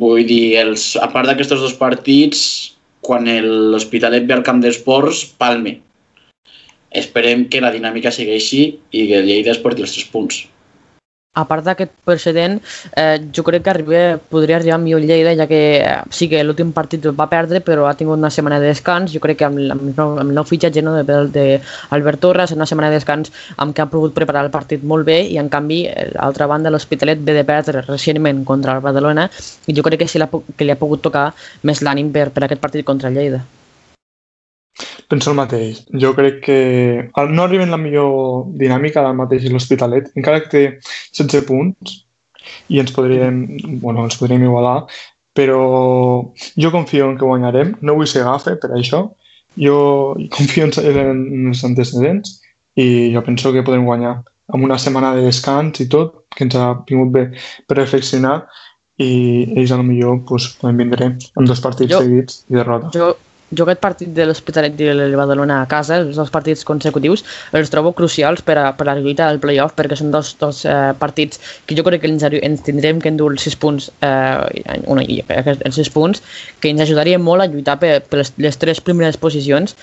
[0.00, 2.40] Vull dir, els, a part d'aquests dos partits,
[3.04, 5.78] quan l'Hospitalet ve al camp d'esports, palme.
[6.96, 10.46] Esperem que la dinàmica segueixi i que el Lleida es porti els tres punts.
[11.34, 12.58] A part d'aquest precedent,
[12.96, 16.72] eh, jo crec que arriba, podria arribar millor Lleida, ja que eh, sí que l'últim
[16.72, 19.12] partit va perdre, però ha tingut una setmana de descans.
[19.12, 22.90] Jo crec que amb, amb, amb el nou fitxatge no, de, de Torres, una setmana
[22.90, 25.84] de descans amb què ha pogut preparar el partit molt bé i, en canvi,
[26.16, 29.28] l'altra banda, l'Hospitalet ve de perdre recentment contra el Badalona
[29.66, 30.18] i jo crec que, sí
[30.56, 31.30] que li ha pogut tocar
[31.62, 33.44] més l'ànim per, per aquest partit contra Lleida.
[35.08, 35.82] Penso el mateix.
[36.02, 36.58] Jo crec que
[37.32, 40.62] no arriben la millor dinàmica del mateix l'Hospitalet, encara que té
[41.16, 41.96] 16 punts
[42.72, 43.42] i ens podríem,
[43.82, 44.84] bueno, ens podríem igualar,
[45.34, 45.62] però
[46.56, 47.74] jo confio en que guanyarem.
[47.80, 49.06] No vull ser gafe per això.
[49.58, 52.36] Jo confio en, en els antecedents
[52.78, 54.18] i jo penso que podem guanyar
[54.54, 57.24] amb una setmana de descans i tot, que ens ha vingut bé
[57.68, 58.42] per reflexionar
[59.02, 59.08] i
[59.58, 62.90] ells a lo millor pues, podem vindre amb dos partits Jo- seguits i derrota.
[62.94, 63.12] Jo,
[63.50, 67.24] jo aquest partit de l'Hospitalet i el Badalona a casa, els dos partits consecutius,
[67.56, 70.64] els trobo crucials per a, per a la lluita del playoff perquè són dos, dos
[70.68, 74.82] eh, partits que jo crec que ens, ens tindrem que endur els 6 punts, eh,
[74.86, 76.24] una, els 6 punts,
[76.60, 79.76] que ens ajudaria molt a lluitar per, per les, les tres primeres posicions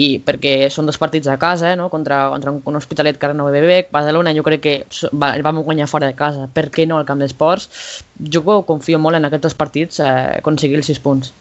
[0.00, 1.90] i perquè són dos partits a casa, eh, no?
[1.92, 4.74] contra, contra un, un hospitalet que ara no ve bé, Badalona jo crec que
[5.12, 7.68] va, vam guanyar fora de casa, per què no al camp d'esports?
[8.32, 11.32] Jo confio molt en aquests dos partits eh, aconseguir els 6 punts.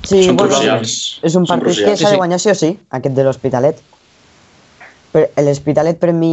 [0.00, 1.20] Sí, Són bueno, crucials.
[1.22, 2.20] és un partit que s'ha de sí.
[2.20, 3.82] guanyar sí o sí, aquest de l'Hospitalet.
[5.12, 6.32] L'Hospitalet per mi,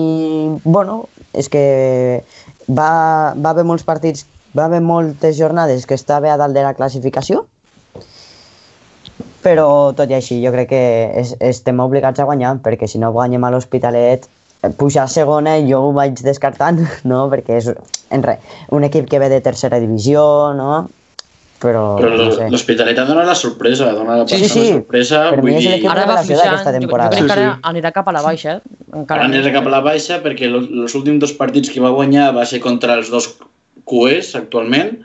[0.63, 1.01] bueno,
[1.35, 1.63] és que
[2.71, 4.25] va, va haver molts partits,
[4.57, 7.43] va haver moltes jornades que estava a dalt de la classificació,
[9.43, 10.83] però tot i així jo crec que
[11.21, 14.27] es, estem obligats a guanyar, perquè si no guanyem a l'Hospitalet,
[14.63, 16.79] eh, pujar a segona jo ho vaig descartant,
[17.11, 17.25] no?
[17.31, 17.69] perquè és
[18.15, 18.39] en re,
[18.75, 20.23] un equip que ve de tercera divisió,
[20.55, 20.87] no?
[21.59, 22.45] Però, Però no sé.
[22.49, 24.71] l'Hospitalet ha donat la sorpresa, ha donat la Sí, passada sí.
[24.71, 25.29] sorpresa.
[25.29, 27.09] Per vull dir, Ara va revelació fluixant, d'aquesta jo, jo temporada.
[27.09, 27.59] crec que Sí, ara sí.
[27.73, 28.53] anirà cap a la baixa.
[28.55, 28.61] eh?
[28.95, 32.33] Encara Ara anirà cap a la baixa perquè els últims dos partits que va guanyar
[32.35, 33.27] va ser contra els dos
[33.85, 34.99] QEs actualment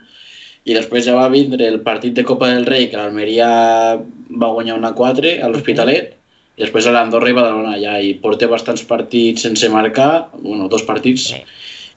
[0.65, 3.99] i després ja va vindre el partit de Copa del Rei que l'Almeria
[4.31, 6.13] va guanyar una 4 a l'Hospitalet
[6.57, 10.83] i després a l'Andorra i Badalona ja i porta bastants partits sense marcar, bueno, dos
[10.83, 11.43] partits Sí.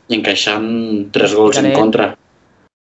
[0.09, 2.17] i encaixant tres gols en contra.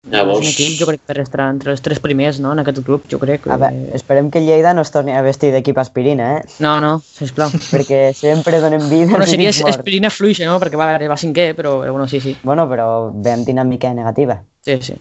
[0.04, 2.82] Llavors- És un equip, jo crec, per estar entre els tres primers, no?, en aquest
[2.84, 3.46] grup, jo crec.
[3.48, 6.42] A veure, esperem que Lleida no es torni a vestir d'equip aspirina, eh?
[6.60, 7.48] No, no, sisplau.
[7.48, 12.06] Perquè sempre donen vida bueno, seria aspirina fluixa, no?, perquè va, va cinquè, però bueno,
[12.06, 12.36] sí, sí.
[12.42, 14.42] Bueno, però ve amb dinàmica negativa.
[14.60, 14.98] Sí, sí.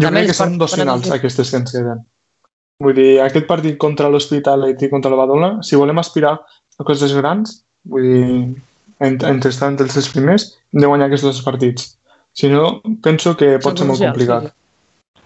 [0.00, 1.12] Jo També crec que són dos finals sí.
[1.14, 2.02] aquestes que ens queden.
[2.80, 7.12] Vull dir, aquest partit contra l'Hospitalet i contra la Badalona, si volem aspirar a coses
[7.14, 8.44] grans, vull dir,
[8.98, 11.92] entre, entre els tres primers, hem de guanyar aquests dos partits.
[12.32, 14.50] Si no, penso que pot ser molt complicat.
[14.50, 15.22] sí,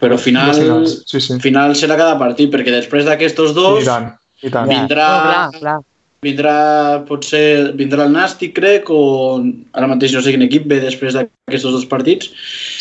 [0.00, 1.38] Però al final, sí, sí.
[1.40, 4.10] final serà cada partit, perquè després d'aquestos dos I tant,
[4.42, 4.68] i tant.
[4.68, 5.76] Vindrà, No, clar, clar.
[6.24, 9.40] vindrà, potser, vindrà el Nàstic, crec, o
[9.76, 12.30] ara mateix no sé quin equip ve després d'aquests dos partits.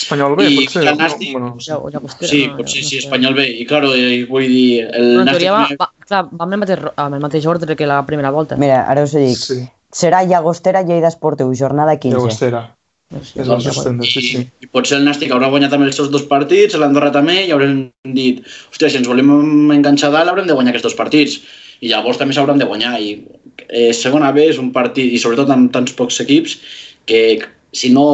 [0.04, 0.84] Espanyol B, I potser.
[0.88, 2.98] el Nàstic- No, bueno, Ja, ja costera, Sí, no, potser sí.
[2.98, 3.48] Espanyol B.
[3.62, 5.50] I, claro, eh, vull dir, el Però en Nàstic...
[5.52, 8.56] va, va, clar, va amb el mateix, amb el mateix ordre que la primera volta.
[8.56, 9.38] Mira, ara us ho dic.
[9.38, 12.18] sí, Serà Llagostera, Lleida Esportiu, jornada 15.
[12.18, 12.76] Llagostera.
[13.20, 13.34] És
[14.10, 14.38] sí, sí.
[14.42, 17.52] I, I potser el Nàstic haurà guanyat també els seus dos partits, l'Andorra també, i
[17.54, 19.30] haurem dit, hòstia, si ens volem
[19.76, 21.40] enganxar dalt haurem de guanyar aquests dos partits.
[21.84, 22.96] I llavors també s'hauran de guanyar.
[23.04, 23.18] I
[23.68, 26.58] eh, segona B és un partit, i sobretot amb tants pocs equips,
[27.06, 27.40] que
[27.76, 28.06] si no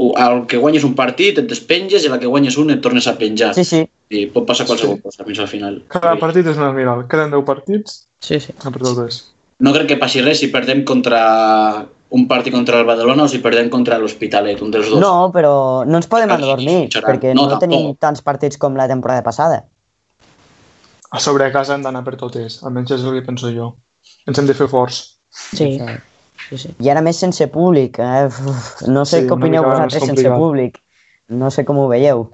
[0.00, 3.16] el que guanyes un partit et despenges i el que guanyes un et tornes a
[3.18, 3.52] penjar.
[3.58, 3.82] Sí, sí.
[4.10, 5.02] I pot passar qualsevol Sí.
[5.02, 5.82] cosa fins al final.
[5.92, 7.04] Cada partit és una miral.
[7.10, 8.54] Queden 10 partits, Sí, sí.
[8.64, 9.20] ha perdut res.
[9.60, 13.38] No crec que passi res si perdem contra un partit contra el Badalona o si
[13.42, 15.00] perdem contra l'Hospitalet, un dels dos.
[15.02, 15.52] No, però
[15.86, 17.62] no ens podem sí, adormir, perquè no, no, tampoc.
[17.66, 19.64] tenim tants partits com la temporada passada.
[21.10, 23.72] A sobre a casa hem d'anar per totes, almenys és el que penso jo.
[24.26, 25.00] Ens hem de fer forts.
[25.30, 25.72] Sí,
[26.48, 26.74] sí, sí.
[26.82, 27.98] I ara més sense públic.
[28.02, 28.26] Eh?
[28.26, 30.78] Uf, no sé Sí, què opineu vosaltres sense públic.
[31.30, 32.26] No sé com ho veieu.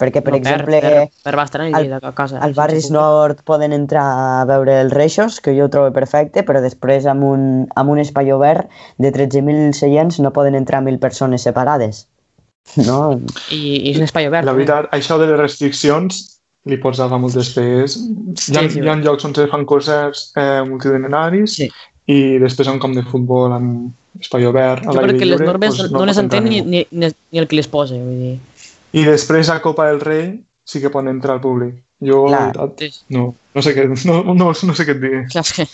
[0.00, 2.40] Perquè, per No, exemple, Per, per, per bastant el al- a casa.
[2.56, 4.04] barris sense nord poden entrar
[4.40, 7.42] a veure els reixos, que jo ho trobo perfecte, però després amb un,
[7.76, 12.06] amb un espai obert de 13.000 seients no poden entrar 1.000 persones separades.
[12.76, 13.20] No?
[13.50, 14.46] I, I és un espai obert.
[14.48, 14.56] La eh?
[14.62, 17.96] veritat, això de les restriccions li pots agafar moltes pes.
[17.96, 18.80] Hi ha, Sí, sí.
[18.80, 21.70] hi ha llocs on se fan concerts eh, multitudinaris Sí.
[22.06, 25.38] i després un camp de futbol amb espai obert, a Jo l'aire crec que les
[25.40, 27.94] lliure, normes doncs no, les pot entrar entén ni, ni, ni el que les posa.
[28.00, 28.38] Vull dir.
[28.96, 30.30] I després a Copa del Rei
[30.66, 31.76] sí que pot entrar al públic.
[32.00, 32.50] Jo, Clar.
[32.56, 35.22] la veritat, no, no, sé què, no, no, no sé què et dir.
[35.32, 35.66] Clar, que...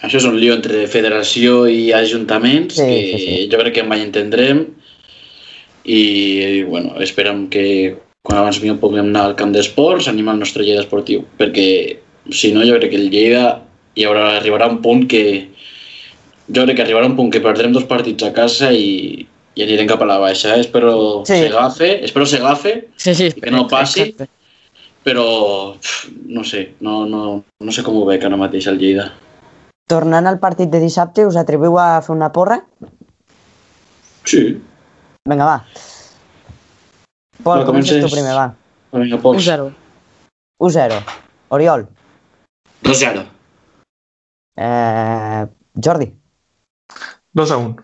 [0.00, 3.48] Això és un lío entre federació i ajuntaments Sí, que sí, sí.
[3.52, 4.62] jo crec que mai entendrem
[5.84, 7.64] i, bueno, esperem que
[8.24, 11.66] quan abans millor puguem anar al camp d'esports animar el nostre Lleida esportiu perquè
[12.32, 13.44] si no jo crec que el Lleida
[13.96, 15.22] hi haurà, arribarà un punt que
[16.48, 19.26] jo crec que arribarà un punt que perdrem dos partits a casa i,
[19.60, 20.54] i anirem cap a la baixa.
[20.56, 20.60] Eh?
[20.64, 21.36] Espero Sí.
[21.44, 23.26] s'agafe, espero s'agafe, Sí, sí.
[23.36, 24.00] I que no passi.
[24.10, 24.28] Exacte.
[25.04, 25.76] però
[26.28, 29.06] no sé, no, no, no sé com ho veig ara mateix el Lleida.
[29.88, 32.58] Tornant al partit de dissabte, us atreviu a fer una porra?
[34.24, 34.60] Sí,
[35.28, 35.56] Vinga, va.
[37.42, 38.54] Pol, Va, comences tu primer, va.
[38.92, 39.38] vinga, pocs.
[39.46, 39.70] 1-0.
[40.60, 41.00] 1-0.
[41.48, 41.86] Oriol.
[42.84, 43.24] 2-0.
[44.56, 45.46] Eh,
[45.82, 46.12] Jordi.
[47.32, 47.76] 2 a 1.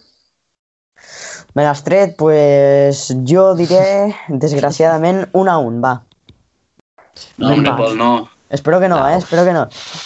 [1.57, 5.95] Me l'has tret, pues jo diré, desgraciadament, 1 a 1, va.
[7.41, 7.73] No, hombre.
[7.79, 8.11] Pol, no.
[8.51, 9.17] Espero que no, eh?
[9.17, 9.63] Espero que no.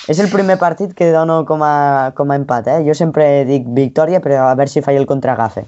[0.08, 2.78] És el primer partit que dono com a, com a empat, eh?
[2.86, 5.66] Jo sempre dic victòria, però a veure si faig el contragafe.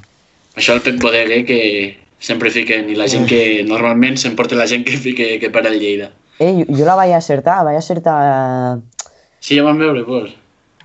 [0.57, 1.59] Això el Pep Bodeguer que
[2.23, 5.81] sempre fiquen i la gent que normalment s'emporta la gent que fique que per el
[5.83, 6.12] Lleida.
[6.38, 8.79] Eh, jo, jo la vaig acertar, vaig acertar...
[9.42, 10.31] Sí, ja vam veure, Pol.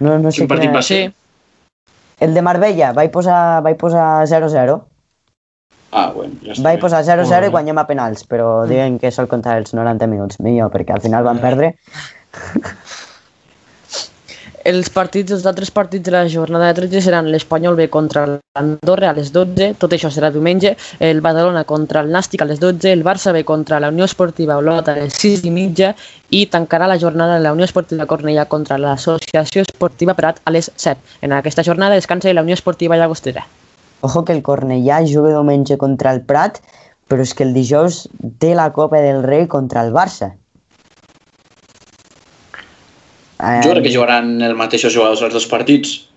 [0.02, 1.02] No, no sé Quin partit quina- va ser?
[1.06, 1.16] Sí.
[2.20, 4.78] El de Marbella, vaig posar, vaig posar 0-0.
[5.92, 6.64] Ah, bueno, ja està.
[6.66, 6.82] Vaig bé.
[6.82, 10.42] posar 0-0 Molt i guanyem a penals, però diuen que sol comptar els 90 minuts.
[10.44, 11.76] Millor, perquè al final van perdre.
[14.68, 19.14] Els partits, els altres partits de la jornada de 13 seran l'Espanyol B contra l'Andorra
[19.14, 22.92] a les 12, tot això serà diumenge, el Badalona contra el Nàstic a les 12,
[22.92, 25.94] el Barça B contra la Unió Esportiva Olot a les 6 i mitja
[26.36, 31.00] i tancarà la jornada la Unió Esportiva Cornellà contra l'Associació Esportiva Prat a les 7.
[31.24, 33.46] En aquesta jornada descansa la Unió Esportiva Llagostera.
[34.02, 36.60] Ojo que el Cornellà juga diumenge contra el Prat,
[37.08, 38.04] però és que el dijous
[38.44, 40.34] té la Copa del Rei contra el Barça.
[43.40, 46.08] Eh, Jo crec que jugaran el mateixos jugadors als dos partits.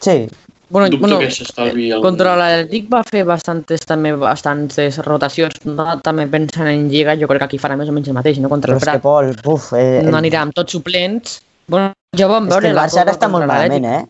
[0.00, 0.28] Sí,
[0.70, 5.98] Bueno, Dubto bueno, que s'estalvi algun- contra l'Atlètic va fer bastantes, també bastantes rotacions, no?
[6.00, 8.48] també pensant en Lliga, jo crec que aquí farà més o menys el mateix, no?
[8.48, 9.02] Contra però el és que Prat.
[9.02, 11.40] Pol, buf, eh, No anirà amb tots suplents.
[11.66, 12.62] Bueno, ja vam és veure.
[12.62, 14.06] que el Barça ara està molt malament, eh?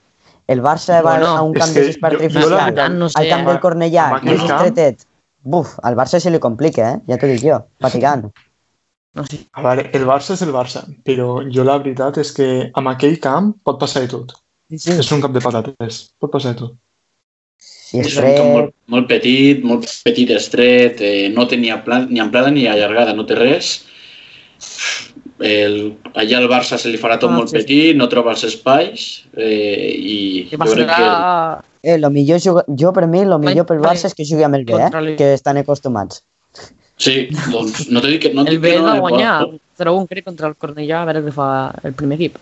[0.48, 3.18] El Barça va Bueno, a un és camp de sis per artificial, veritat, no sé,
[3.22, 3.50] al camp eh?
[3.52, 5.06] del Cornellà, Amb i és estretet.
[5.42, 7.00] Buf, al Barça se li complica, eh?
[7.08, 8.28] Ja t'ho dic jo, fatigant.
[9.18, 9.40] No sé.
[9.58, 12.46] A veure, el Barça és el Barça, però jo la veritat és que
[12.78, 14.36] amb aquell camp pot passar de tot.
[14.70, 14.92] Sí, sí.
[15.02, 16.76] És un camp de patates, pot passar de tot.
[17.90, 22.22] I És un camp molt, molt petit, molt petit, estret, eh, no tenia plan, ni
[22.22, 23.72] amplada ni allargada, no té res.
[25.40, 25.76] El,
[26.14, 27.62] allà al Barça se li farà tot Ah, molt sí, sí.
[27.64, 30.16] petit, no troba els espais eh, i
[30.52, 31.06] jo crec que...
[31.82, 32.62] eh, lo millor juga...
[32.68, 34.90] jo per mi, lo millor pel Barça és que jugui amb el B, eh?
[35.00, 36.22] el- que estan acostumats.
[37.00, 37.14] Sí,
[37.48, 39.58] doncs no t'he dit que no, El dic que B no, va eh, guanyar però-
[39.80, 41.46] 0-1, crec, contra el Cornellà, a veure què fa
[41.88, 42.36] el primer equip.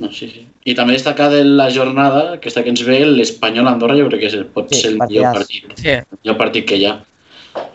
[0.00, 0.44] No, sí, sí.
[0.70, 4.30] I també destacar de la jornada, aquesta que ens ve, l'Espanyol Andorra, jo crec que
[4.30, 5.90] és, el- pot Sí, ser el millor partit, Sí.
[5.98, 6.94] el millor partit que hi ha.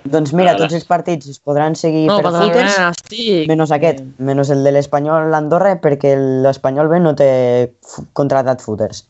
[0.04, 3.46] Doncs mira, tots els partits es podran seguir No, per footers, estic...
[3.48, 7.30] menys aquest, menys el de l'Espanyol Andorra, perquè l'Espanyol B no té
[8.14, 9.06] contratat footers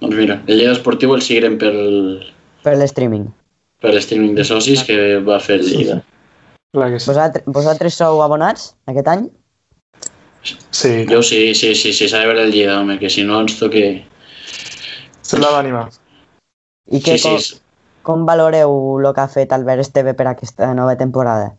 [0.00, 1.78] Doncs mira, el Lleida Esportiu el seguirem pel,
[2.64, 3.28] per l'streaming.
[3.80, 6.00] Per l'streaming de socis que va fer el Lleida.
[6.76, 7.10] Clar que sí.
[7.10, 9.24] Vosaltres, vosaltres sou abonats aquest any?
[10.42, 13.40] Sí, Jo sí, sí, sí, sí, s'ha de veure el Lleida, home, que si no
[13.44, 14.04] ens toque...
[15.22, 15.88] se l'ha d'animar.
[16.90, 17.58] I Sí, que, sí, com, sí.
[18.02, 21.52] com valoreu el que ha fet Albert Esteve per aquesta nova temporada?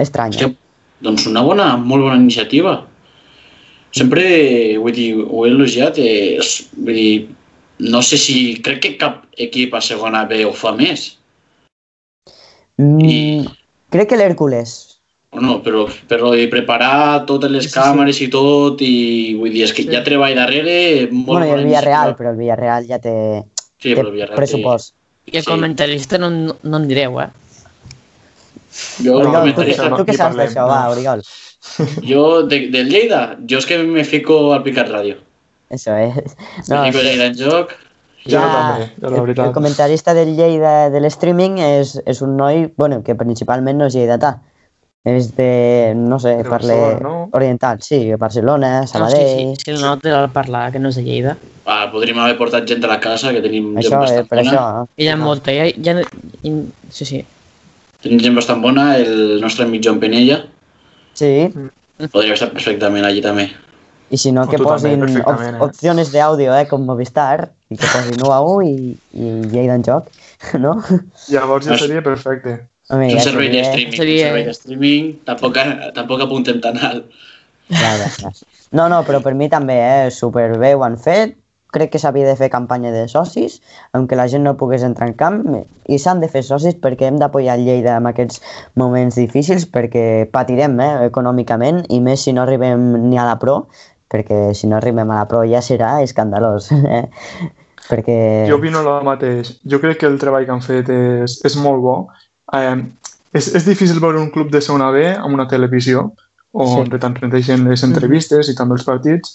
[0.00, 0.56] Estrany, que, eh?
[1.04, 2.78] doncs una bona, molt bona iniciativa.
[3.96, 4.24] Sempre,
[4.80, 6.38] vull dir, ho he elogiat, eh,
[6.76, 7.10] vull dir,
[7.78, 8.60] no sé si...
[8.62, 11.18] Crec que cap equip a segona B ho fa més.
[12.78, 13.48] Mm, i-
[13.90, 14.74] Crec que l'Hèrcules.
[15.30, 17.76] O no, però, però i preparar totes les Sí, sí.
[17.78, 19.94] càmeres i tot, i vull dir, és que Sí.
[19.94, 23.44] ha treball darrere, molt Bueno, i el Villarreal, però el Villarreal ja té,
[23.78, 24.94] Sí, té però el Villarreal pressupost.
[25.26, 25.50] I el Sí.
[25.50, 27.28] comentarista no, no, no en direu, eh?
[28.70, 29.04] Sí.
[29.04, 30.90] Jo, Oriol, tu, comentarista, tu, tu què saps d'això, va, no.
[30.92, 31.22] Oriol?
[32.06, 35.16] jo de, del Lleida, jo és que me fico al Picat Ràdio.
[35.70, 36.36] Això és...
[36.68, 37.72] No, No, me fico el en joc,
[38.26, 39.46] Jo Ja, també, jo la el, veritat.
[39.46, 43.94] el comentarista del Lleida de l'streaming és, és un noi, bueno, que principalment no és
[43.94, 44.32] lleidatà.
[45.06, 47.28] És de, no sé, De parla no?
[47.38, 49.28] oriental, sí, Barcelona, No, sí, Sabadell...
[49.54, 51.36] sí, sí, el nota al parlar, que no és de Lleida.
[51.66, 54.38] ah, podríem haver portat gent a la casa, que tenim gent Això, eh, bastant per
[54.40, 54.50] bona.
[54.50, 54.88] això.
[54.98, 56.02] I hi ha molta, hi ha, hi ha,
[56.42, 56.52] hi,
[56.90, 57.22] sí, sí.
[58.02, 60.40] Tenim gent bastant bona, el nostre amic Joan Penella
[61.14, 61.30] Sí,
[62.12, 63.46] podria estar perfectament allí també.
[64.10, 65.52] I si no, O que també, posin op eh?
[65.66, 69.82] opcions d'àudio, eh, com Movistar, i que posin 1 a 1 i, i Lleida en
[69.86, 70.10] joc,
[70.62, 70.76] no?
[71.32, 72.68] Llavors ja seria perfecte.
[72.88, 75.56] Home, És un ja servei seria- de streaming, seria- un servei de streaming, tampoc,
[75.96, 77.08] tampoc apuntem tan alt.
[77.68, 78.30] Ja, ja, ja.
[78.78, 81.34] No, no, però per mi també, eh, superbé ho han fet.
[81.74, 83.56] Crec que s'havia de fer campanya de socis,
[83.92, 85.40] aunque la gent no pogués entrar en camp,
[85.90, 88.38] i s'han de fer socis perquè hem d'apoyar Lleida en aquests
[88.78, 93.66] moments difícils, perquè patirem eh, econòmicament, i més si no arribem ni a la Pro,
[94.12, 96.70] perquè si no arribem a la Pro ja serà escandalós.
[96.98, 97.06] Eh?
[97.86, 98.46] perquè...
[98.50, 99.52] Jo opino el mateix.
[99.62, 101.96] Jo crec que el treball que han fet és, és molt bo.
[102.56, 102.80] Eh,
[103.36, 106.08] és, és difícil veure un club de segona B amb una televisió
[106.56, 106.90] on Sí.
[106.90, 109.34] retransmeteixen les entrevistes i també els partits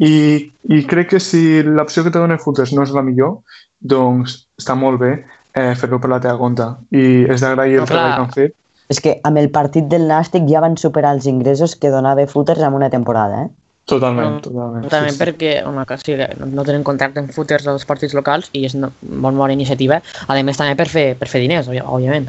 [0.00, 3.42] i, i crec que si l'opció que te dona Footers no és la millor
[3.78, 7.90] doncs està molt bé eh, fer-lo per la teva compte i és d'agrair No, el
[7.90, 8.56] treball que han fet
[8.92, 12.60] És que amb el partit del Nàstic ja van superar els ingressos que donava Footers
[12.64, 13.50] en una temporada, eh?
[13.84, 14.88] Totalment, No, totalment.
[14.88, 15.22] També sí, sí.
[15.22, 16.14] perquè home, que sí,
[16.52, 20.00] no, tenen contracte amb footers als partits locals i és una molt bona iniciativa.
[20.28, 22.28] A més, també per fer, per fer diners, òbvia- òbviament.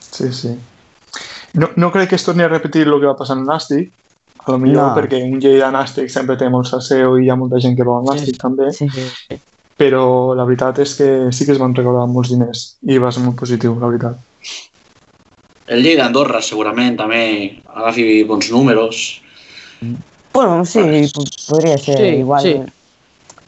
[0.00, 0.54] Sí, sí.
[1.54, 3.90] No, no crec que es torni a repetir el que va passar en Nàstic,
[4.46, 4.94] a lo millor No.
[4.96, 7.98] perquè un Lleida Nàstic sempre té molt salseu i hi ha molta gent que va
[7.98, 8.38] al Nàstic Sí.
[8.40, 8.88] també, Sí.
[8.88, 9.38] Sí.
[9.78, 13.22] però la veritat és que sí que es van recordar molts diners i va ser
[13.22, 14.16] molt positiu, la veritat.
[15.66, 19.20] El Lleida Andorra segurament també agafi bons números.
[20.32, 20.80] Bueno, sí,
[21.14, 22.42] po- podria ser Sí, igual.
[22.42, 22.60] sí.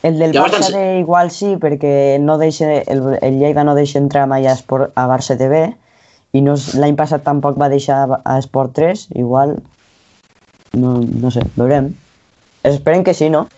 [0.02, 3.98] El del Llavors, Barça B igual sí, perquè no deixa, el, el Lleida no deixa
[3.98, 5.70] entrar mai a, Esport, a Barça TV
[6.36, 9.56] i no, l'any passat tampoc va deixar a- a Esport 3, igual
[10.74, 11.94] no, no sé, veurem.
[12.64, 13.48] Esperem que sí, no?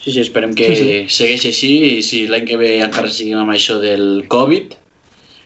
[0.00, 3.52] Sí, sí, esperem que Sí, segueixi així i si l'any que ve encara seguim amb
[3.52, 4.72] això del Covid,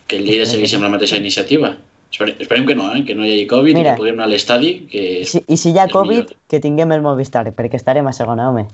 [0.06, 1.74] que el Lleida segueixi amb la mateixa iniciativa.
[2.16, 3.04] Espere, esperem que no, eh?
[3.04, 3.90] que no hi hagi Covid Mira.
[3.90, 6.36] i que puguem anar a l'estadi, que Si, I si hi ha Covid, millor.
[6.48, 8.64] que tinguem el Movistar, perquè estarem a segona, home.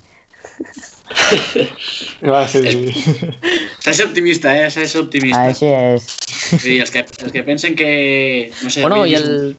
[2.31, 2.95] Va, sí, sí.
[3.83, 4.71] S'ha optimista, eh?
[4.71, 5.43] S'ha optimista.
[5.51, 6.07] Així és.
[6.63, 7.91] Sí, els, que, els que pensen que...
[8.63, 9.57] No sé, Bueno, i el...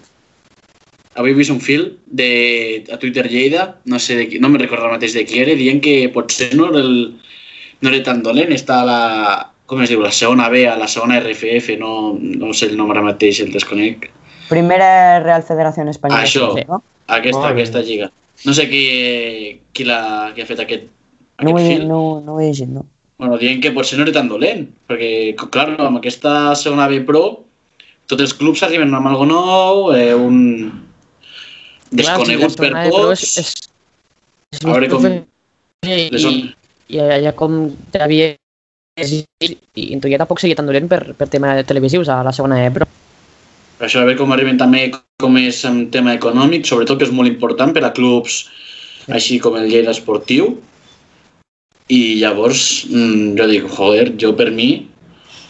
[1.20, 4.64] avui he vist un fil de, a Twitter Lleida, no sé de qui, no me
[4.64, 6.96] recordo el mateix de qui era, dient que potser no era, el,
[7.84, 9.02] no era tan dolent, està a la,
[9.66, 12.92] com es diu, la segona B, a la segona RFF, no, no sé el nom
[12.92, 14.10] ara mateix, el desconec.
[14.50, 16.24] Primera Real Federació Espanyola.
[16.24, 16.50] Això.
[16.68, 17.54] No, Aquesta, bé.
[17.54, 18.10] aquesta lliga.
[18.46, 20.90] No sé qui, qui, la, qui ha fet aquest,
[21.42, 21.88] no, ho aquest he, fil.
[21.88, 22.86] no, no ho he llegit, no.
[23.18, 27.24] Bueno, dient que potser no era tan dolent, perquè, clar, amb aquesta segona B Pro,
[28.10, 30.40] tots els clubs arriben amb algo nou, eh, un
[31.94, 33.24] desconegut per Clar, tots.
[33.24, 33.54] És, és,
[34.58, 35.08] és A veure com-
[35.84, 36.40] I, Les on...
[36.90, 37.58] i ja com
[37.94, 38.34] t'havia
[39.02, 39.24] i
[39.90, 42.86] intuïa tampoc seguia tan dolent per, per tema televisius a la segona E, però
[43.80, 47.16] Per això a veure com arriben també com és en tema econòmic, sobretot que és
[47.16, 48.44] molt important per a clubs
[49.10, 50.54] així com el Lleida Esportiu.
[51.90, 54.86] I llavors mm, jo dic, joder, jo per mi,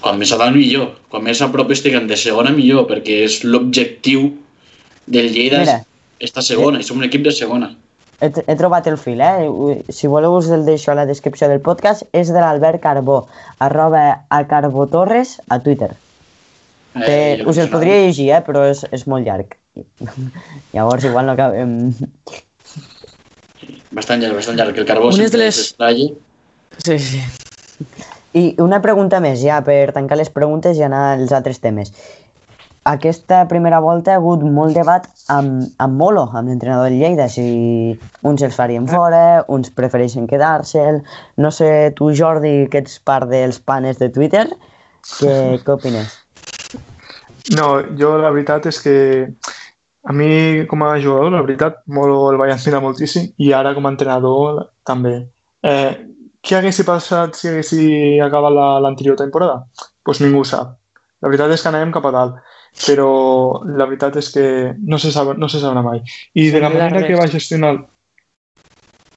[0.01, 3.41] quan més a dalt millor, quan més a prop estiguem de segona millor, perquè és
[3.43, 4.31] l'objectiu
[5.05, 5.77] del Lleida Mira.
[6.17, 7.73] esta segona, i som un equip de segona.
[8.23, 9.83] He, he trobat el fil, eh?
[9.91, 12.05] Si voleu us el deixo a la descripció del podcast.
[12.15, 13.25] És de l'Albert Carbó,
[13.59, 15.91] arroba a Carbotorres a Twitter.
[16.95, 18.41] Eh, jo us el podria llegir, eh?
[18.45, 19.57] però és, és molt llarg.
[20.75, 21.79] Llavors igual no acabem...
[23.93, 25.73] Bastant llarg, bastant llarg, que el carbó Unes sempre de les-
[26.83, 27.21] sí, sí.
[28.33, 31.91] I una pregunta més, ja, per tancar les preguntes i anar als altres temes.
[32.83, 37.97] Aquesta primera volta ha hagut molt debat amb, amb Molo, amb l'entrenador del Lleida, si
[38.27, 40.99] uns els farien fora, uns prefereixen quedar-se'l...
[41.39, 44.49] No sé, tu Jordi, que ets part dels panes de Twitter,
[45.15, 46.17] què, què opines?
[47.55, 47.69] No,
[47.99, 48.95] jo la veritat és que
[50.03, 53.87] a mi com a jugador, la veritat, molt el vaig ensenyar moltíssim i ara com
[53.87, 55.21] a entrenador també.
[55.63, 55.91] Eh,
[56.43, 57.85] què hagués passat si haguessi
[58.19, 59.61] acabat la- l'anterior temporada?
[59.71, 60.75] Doncs pues ningú sap.
[61.23, 62.35] La veritat és que anàvem cap a dalt,
[62.81, 64.45] però la veritat és que
[64.81, 66.01] no se, sab, no se sabrà mai.
[66.33, 67.77] I de la manera que va gestionar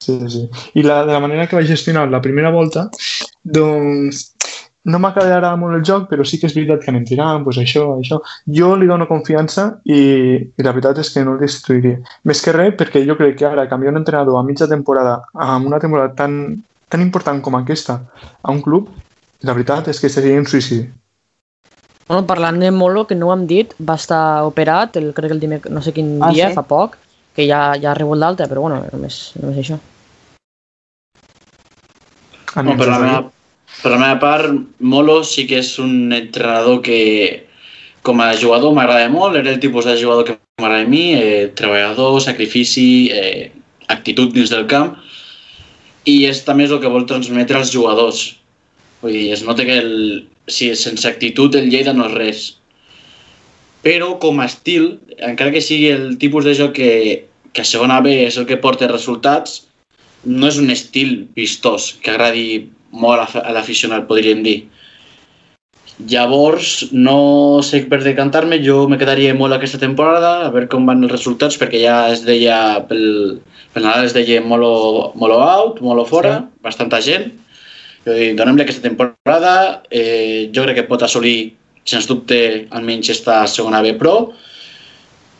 [0.07, 0.49] Sí, sí.
[0.79, 2.85] I la, de la manera que va gestionar la primera volta,
[3.43, 4.21] doncs
[4.87, 7.59] no m'acaba d'agradar molt el joc, però sí que és veritat que anem tirant, doncs
[7.59, 8.21] això, això.
[8.59, 9.99] Jo li dono confiança i,
[10.47, 11.99] i la veritat és que no el destituiria.
[12.29, 15.67] Més que res, perquè jo crec que ara canviar un entrenador a mitja temporada, amb
[15.67, 16.39] una temporada tan,
[16.87, 17.99] tan important com aquesta,
[18.41, 18.87] a un club,
[19.43, 20.87] la veritat és que seria un suïcidi.
[22.07, 25.35] Bueno, parlant de Molo, que no ho hem dit, va estar operat, el, crec que
[25.35, 26.55] el dimec, no sé quin Ah, dia, sí?
[26.55, 26.95] fa poc,
[27.35, 29.79] que ja, ja ha rebut l'alta, però bueno, només, només això.
[32.55, 33.19] A No, mi per, la meva,
[33.81, 37.01] per la meva part, Molo sí que és un entrenador que
[38.07, 41.51] com a jugador m'agrada molt, era el tipus de jugador que m'agrada a mi, eh,
[41.59, 43.51] treballador, sacrifici, eh,
[43.91, 44.95] actitud dins del camp,
[46.07, 48.37] i és també és el que vol transmetre als jugadors.
[49.03, 52.45] Vull dir, es nota que el, si sense actitud el Lleida no és res.
[53.83, 56.91] Però com a estil, encara que sigui el tipus de joc que,
[57.53, 59.61] que a segona B és el que porta resultats,
[60.25, 62.47] no és un estil vistós que agradi
[62.91, 64.57] molt a l'aficionat, podríem dir.
[65.97, 71.01] Llavors, no sé per decantar-me, jo me quedaria molt aquesta temporada, a veure com van
[71.01, 73.39] els resultats, perquè ja es deia, pel,
[73.73, 76.61] pel Nadal es deia molo, molo out, molo fora, sí.
[76.69, 77.31] bastanta gent.
[78.07, 81.53] Dic, donem-li aquesta temporada, eh, jo crec que pot assolir,
[81.87, 84.31] sens dubte, almenys esta segona B Pro,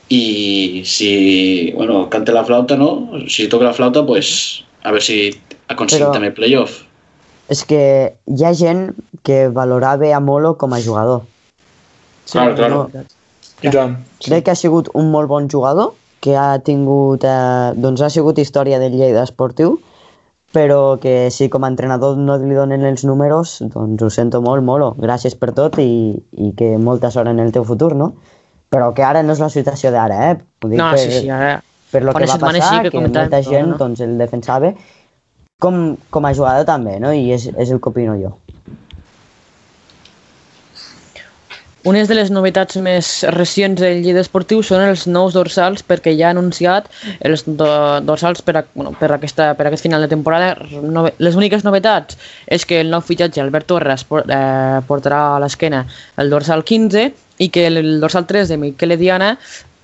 [0.10, 3.12] i si, bueno, cante la flauta, no?
[3.28, 5.20] Si toca la flauta, pues, a veure si
[5.68, 6.84] aconseguim Però- també playoff.
[7.50, 8.90] És que hi ha gent
[9.24, 11.22] que valorava a Molo com a jugador.
[12.30, 12.90] Claro, claro.
[12.94, 13.04] No,
[13.64, 13.98] I tant.
[14.20, 14.30] Sí.
[14.30, 18.38] crec que ha sigut un molt bon jugador, que ha tingut, eh, doncs ha sigut
[18.38, 19.80] història del Lleida Esportiu,
[20.54, 24.64] però que si com a entrenador no li donen els números, doncs ho sento molt,
[24.64, 24.94] Molo.
[24.98, 28.14] Gràcies per tot i, i que molta sort en el teu futur, no?
[28.72, 30.38] Però que ara no és la situació d'ara, eh?
[30.64, 31.58] Ho dic No, per, sí, sí, ara...
[31.92, 33.78] per lo que va passar, sí que que, molta gent no.
[33.80, 34.74] doncs, el defensava
[35.60, 37.14] com, com a jugador també, no?
[37.16, 38.36] I és, és el que opino jo.
[41.88, 46.26] Unes de les novetats més recents del Lleida Esportiu són els nous dorsals perquè ja
[46.28, 46.90] ha anunciat
[47.30, 47.70] els do
[48.04, 50.50] dorsals per, a, bueno, per, aquesta, per aquest final de temporada.
[50.84, 52.20] Nove les úniques novetats
[52.52, 55.86] és que el nou fitxatge Albert Torres por eh, portarà a l'esquena
[56.20, 57.08] el dorsal 15
[57.46, 59.38] i que el, el dorsal 3 de Miquel Diana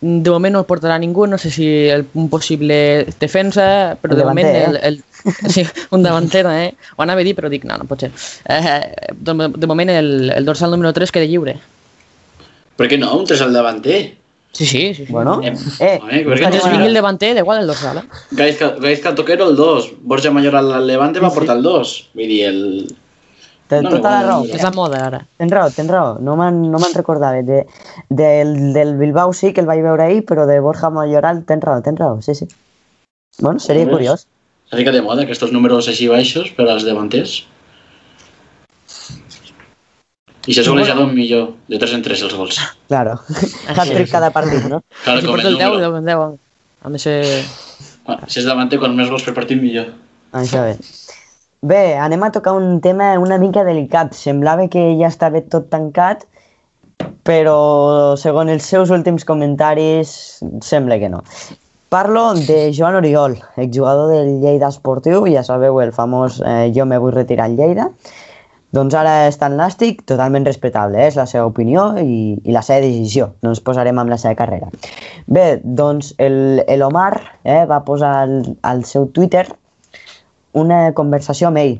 [0.03, 4.19] de moment no el portarà ningú, no sé si el, un possible defensa, però Un
[4.19, 4.97] de moment el, el,
[5.47, 5.63] sí,
[5.95, 6.73] un davanter, eh?
[6.97, 8.11] Ho anava a dir, però dic, no, no pot ser.
[8.51, 8.81] Eh,
[9.15, 11.55] de, de moment el, el dorsal número 3 queda lliure.
[12.77, 13.11] Per què no?
[13.17, 14.01] Un 3 al davanter.
[14.53, 15.05] Sí, sí, sí.
[15.05, 15.11] sí.
[15.11, 16.87] Bueno, Eh, eh, home, no perquè estaria Mientras no vingui mal.
[16.87, 18.03] el davanter, da igual el dorsal, eh?
[18.31, 19.93] Gaizka, Gaizka Toquero el 2.
[20.01, 21.39] Borja Mayor al Levante va Sí, sí.
[21.39, 22.09] portar el 2.
[22.13, 22.95] Vull dir, el...
[23.67, 24.43] Té No, tota la raó.
[24.45, 25.21] És la moda, ara.
[25.39, 26.19] Tens raó, tens raó.
[26.19, 27.41] No me'n no me'n recordava.
[27.41, 27.63] De,
[28.09, 31.81] del, del Bilbao sí que el vaig veure ahir, però de Borja Mayoral tens raó,
[31.81, 32.45] tens raó, sí, sí.
[33.39, 34.27] Bueno, seria curiós.
[34.69, 37.47] S'ha ficat de moda aquests números així baixos per als davanters.
[40.45, 41.53] I si és golejador, millor.
[41.71, 42.57] De 3 en 3 els gols.
[42.91, 43.17] Claro.
[43.77, 44.81] Hat-trick cada partit, no?
[45.05, 46.01] Claro, si porta el el 10, número.
[46.01, 46.39] 10, 10.
[46.83, 47.17] Han de ser...
[48.05, 49.93] Ah, Si és davanter, quan més gols per partit, millor.
[50.35, 50.75] Això bé.
[51.63, 54.11] Bé, anem a tocar un tema una mica delicat.
[54.19, 56.25] Semblava que ja estava tot tancat,
[57.23, 60.11] però segons els seus últims comentaris
[60.59, 61.21] sembla que no.
[61.93, 66.97] Parlo de Joan Oriol, exjugador del Lleida Esportiu, ja sabeu, el famós eh, jo me
[66.99, 67.87] vull retirar al Lleida.
[68.73, 71.11] Doncs ara està en Nàstic, totalment respectable, eh?
[71.11, 74.33] és la seva opinió i, i la seva decisió, no ens posarem amb la seva
[74.39, 74.71] carrera.
[75.29, 77.11] Bé, doncs el, el Omar
[77.43, 78.33] eh, va posar al,
[78.65, 79.45] al seu Twitter
[80.57, 81.77] una conversació amb ell,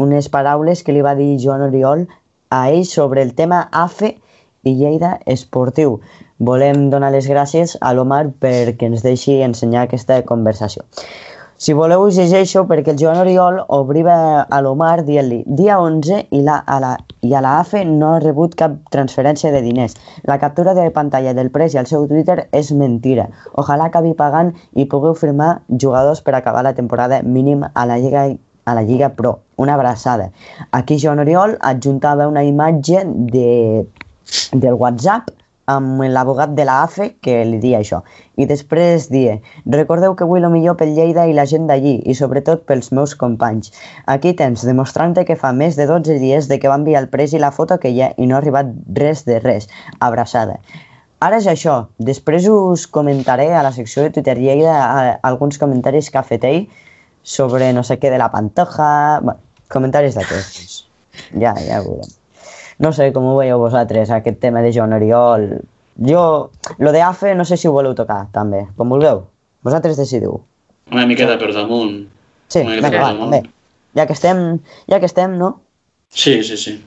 [0.00, 2.06] unes paraules que li va dir Joan Oriol
[2.50, 4.14] a ell sobre el tema AFE
[4.64, 5.98] i Lleida Esportiu.
[6.40, 10.86] Volem donar les gràcies a l'Omar perquè ens deixi ensenyar aquesta conversació.
[11.60, 14.14] Si voleu us llegeixo perquè el Joan Oriol obriva
[14.48, 18.22] a l'Omar dient-li dia 11 i, la, a la, i a la AFE no ha
[18.22, 19.98] rebut cap transferència de diners.
[20.24, 23.26] La captura de pantalla del pres i al seu Twitter és mentira.
[23.60, 28.30] Ojalà acabi pagant i pugueu firmar jugadors per acabar la temporada mínim a la Lliga
[28.64, 29.34] a la Lliga Pro.
[29.60, 30.30] Una abraçada.
[30.72, 33.84] Aquí Joan Oriol adjuntava una imatge de,
[34.56, 35.28] del WhatsApp
[35.70, 38.00] amb l'abogat de la AFE que li dia això.
[38.40, 39.38] I després dia,
[39.76, 43.14] recordeu que vull el millor pel Lleida i la gent d'allí, i sobretot pels meus
[43.22, 43.72] companys.
[44.10, 47.34] Aquí tens, demostrant que fa més de 12 dies de que va enviar el pres
[47.34, 49.68] i la foto que hi ha i no ha arribat res de res.
[50.00, 50.58] Abraçada.
[51.20, 51.74] Ara és això.
[52.00, 56.62] Després us comentaré a la secció de Twitter Lleida alguns comentaris que ha fet ell
[57.22, 59.20] sobre no sé què de la pantoja...
[59.20, 59.38] Bueno,
[59.70, 60.80] comentaris d'aquests.
[61.36, 62.19] Ja, ja ho veurem.
[62.80, 65.48] No sé com ho veieu vosaltres, aquest tema de Joan Oriol.
[66.00, 66.22] Jo,
[66.78, 68.62] lo de AFE, no sé si ho voleu tocar, també.
[68.78, 69.26] Com vulgueu.
[69.66, 70.38] Vosaltres decidiu.
[70.90, 72.06] Una miqueta per damunt.
[72.48, 73.34] Sí, Una miqueta vinga, per damunt.
[73.36, 73.50] també.
[73.98, 74.40] Ja que estem,
[74.88, 75.50] ja que estem, no?
[76.14, 76.78] Sí, sí, sí.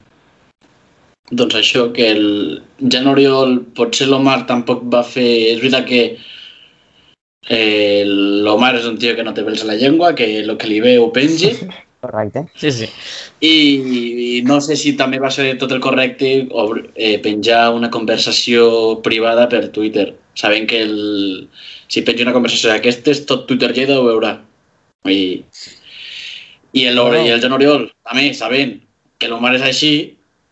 [1.31, 2.25] Doncs això, que el
[2.91, 5.27] Jan Oriol, potser l'Omar tampoc va fer...
[5.53, 6.01] És veritat que
[7.49, 10.67] eh, l'Omar és un tio que no té pèls a la llengua, que el que
[10.69, 11.53] li ve ho pengi,
[12.04, 12.43] Correcte.
[12.60, 12.88] Sí, sí.
[13.39, 13.51] i,
[14.38, 18.99] i no sé si també va ser tot el correcte obr- eh, penjar una conversació
[19.06, 20.97] privada per Twitter, sabent que el,
[21.88, 24.34] si penja una conversació d'aquestes, tot Twitter Lleida ho veurà.
[25.08, 25.43] I,
[26.74, 27.24] i, el, Bueno.
[27.26, 28.78] i el Jan Oriol, també, sabent
[29.20, 29.93] que l'Omar és així,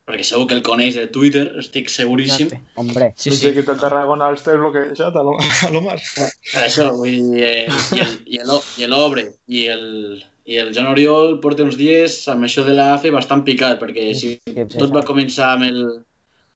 [0.07, 2.79] perquè segur que el coneix de Twitter, estic seguríssim, Exacte.
[2.79, 5.97] Hombre, Sí, Sí, que el Tarragona els té bloquejat a l'O- a l'Omar.
[6.15, 10.71] Per això, vull dir, eh, i el- i el- i l'Obre i el, i el
[10.73, 14.35] Jan Oriol porta uns dies amb això de l'AFE bastant picat, perquè si
[14.73, 15.81] tot va començar amb, el,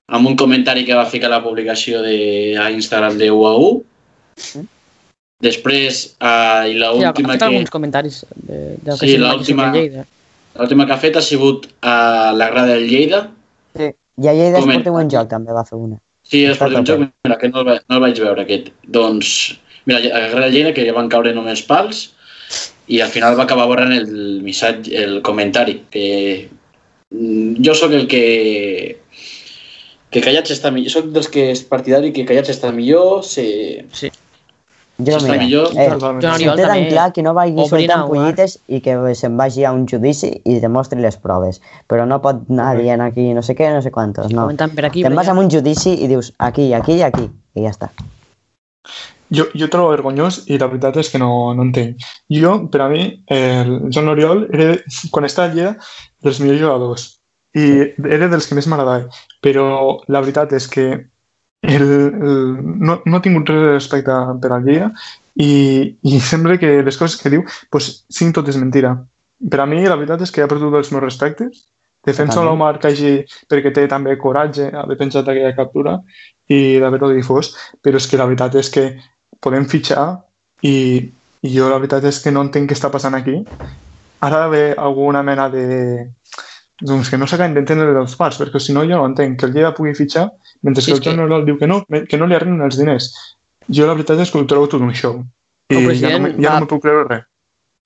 [0.10, 3.84] amb un comentari que va ficar a la publicació de, a Instagram de UAU,
[5.46, 9.72] després, uh, i Sí, l'última fet que, alguns comentaris de, de Sí, que sí, l'última-
[9.74, 10.06] Lleida.
[10.58, 13.30] l'última que ha fet ha sigut a la grada del Lleida,
[13.76, 13.92] sí.
[14.18, 14.80] I a Lleida Moment.
[14.80, 15.98] Esportiu en joc també va fer una.
[16.24, 16.84] Sí, un tope.
[16.88, 18.70] joc, mira, que no el, va, no el vaig veure aquest.
[18.88, 22.14] Doncs, mira, a la Grada Lleida que van caure només pals
[22.88, 26.06] i al final va acabar borrant el missatge, el comentari, que
[27.12, 28.26] mm, jo sóc el que
[30.16, 33.44] que callats està millor, soc dels que és partidari que callats està millor, se...
[33.92, 34.12] Sí.
[34.96, 35.74] Jo, mira, millor.
[35.76, 39.36] eh, si té tan també clar que no vagi soltant el pollites i que se'n
[39.36, 41.60] vagi a un judici i demostri les proves.
[41.92, 44.48] Però no pot anar dient aquí no sé què, no sé quantos, no.
[44.56, 47.92] Te'n vas a un judici i dius aquí, aquí i aquí, i ja està.
[49.36, 52.04] Jo, jo trobo vergonyós i la veritat és que no, no entenc.
[52.32, 54.76] Jo, per a mi, el Joan Oriol era,
[55.12, 55.74] quan estava a Lleida,
[56.24, 57.06] dels millors jugadors.
[57.56, 57.68] I
[58.18, 59.10] era dels que més m'agradava.
[59.46, 59.66] Però
[60.12, 60.88] la veritat és que
[61.66, 64.92] el, el, no, no ha tingut res de respecte per al Lleida
[65.36, 65.52] i,
[66.06, 68.96] i sembla que les coses que diu pues, siguin totes mentira.
[69.52, 71.66] Per a mi, la veritat és que ha perdut els meus respectes.
[72.06, 72.46] Totalment.
[72.46, 75.96] l'Omar Kaiji perquè té també coratge haver penjat aquella captura
[76.54, 77.50] i d'haver-ho difós,
[77.82, 78.84] però és que la veritat és que
[79.46, 80.08] podem fitxar
[80.66, 80.76] i,
[81.46, 83.38] i jo la veritat és que no entenc què està passant aquí.
[84.26, 86.10] Ara d'haver alguna mena de...
[86.82, 89.54] Doncs que no s'acaben d'entendre dels parts, perquè si no jo no entenc que el
[89.56, 90.26] Lleida pugui fitxar
[90.66, 93.08] mentre Sí, que el que- Oriol diu que no, que no li arriben els diners.
[93.72, 95.22] Jo la veritat és que ho trobo tot un show.
[95.72, 97.24] I ja no, ja no me puc creure res.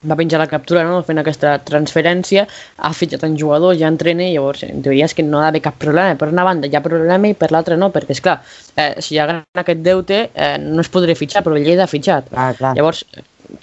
[0.07, 1.01] Va penjar la captura no?
[1.03, 2.45] fent aquesta transferència,
[2.77, 5.61] ha fitxat un jugador, ja entrena i llavors en teoria és que no ha d'haver
[5.65, 6.15] cap problema.
[6.19, 8.37] Per una banda hi ha problema i per l'altra no, perquè és clar,
[8.79, 9.27] eh, si hi ha
[9.59, 12.31] aquest deute eh, no es podria fitxar, però Lleida ha fitxat.
[12.31, 12.77] Ah, clar.
[12.77, 13.03] Llavors,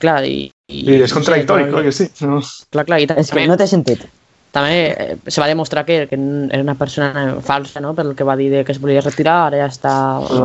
[0.02, 0.50] clar, i...
[0.68, 2.08] I és contradictori, sí, clar que sí.
[2.28, 2.42] No?
[2.74, 4.04] Clar, clar, i És que també, no té sentit.
[4.56, 8.36] també eh, se va demostrar que, que era una persona falsa, no?, pel que va
[8.36, 9.96] dir de que es volia retirar, ara ja està...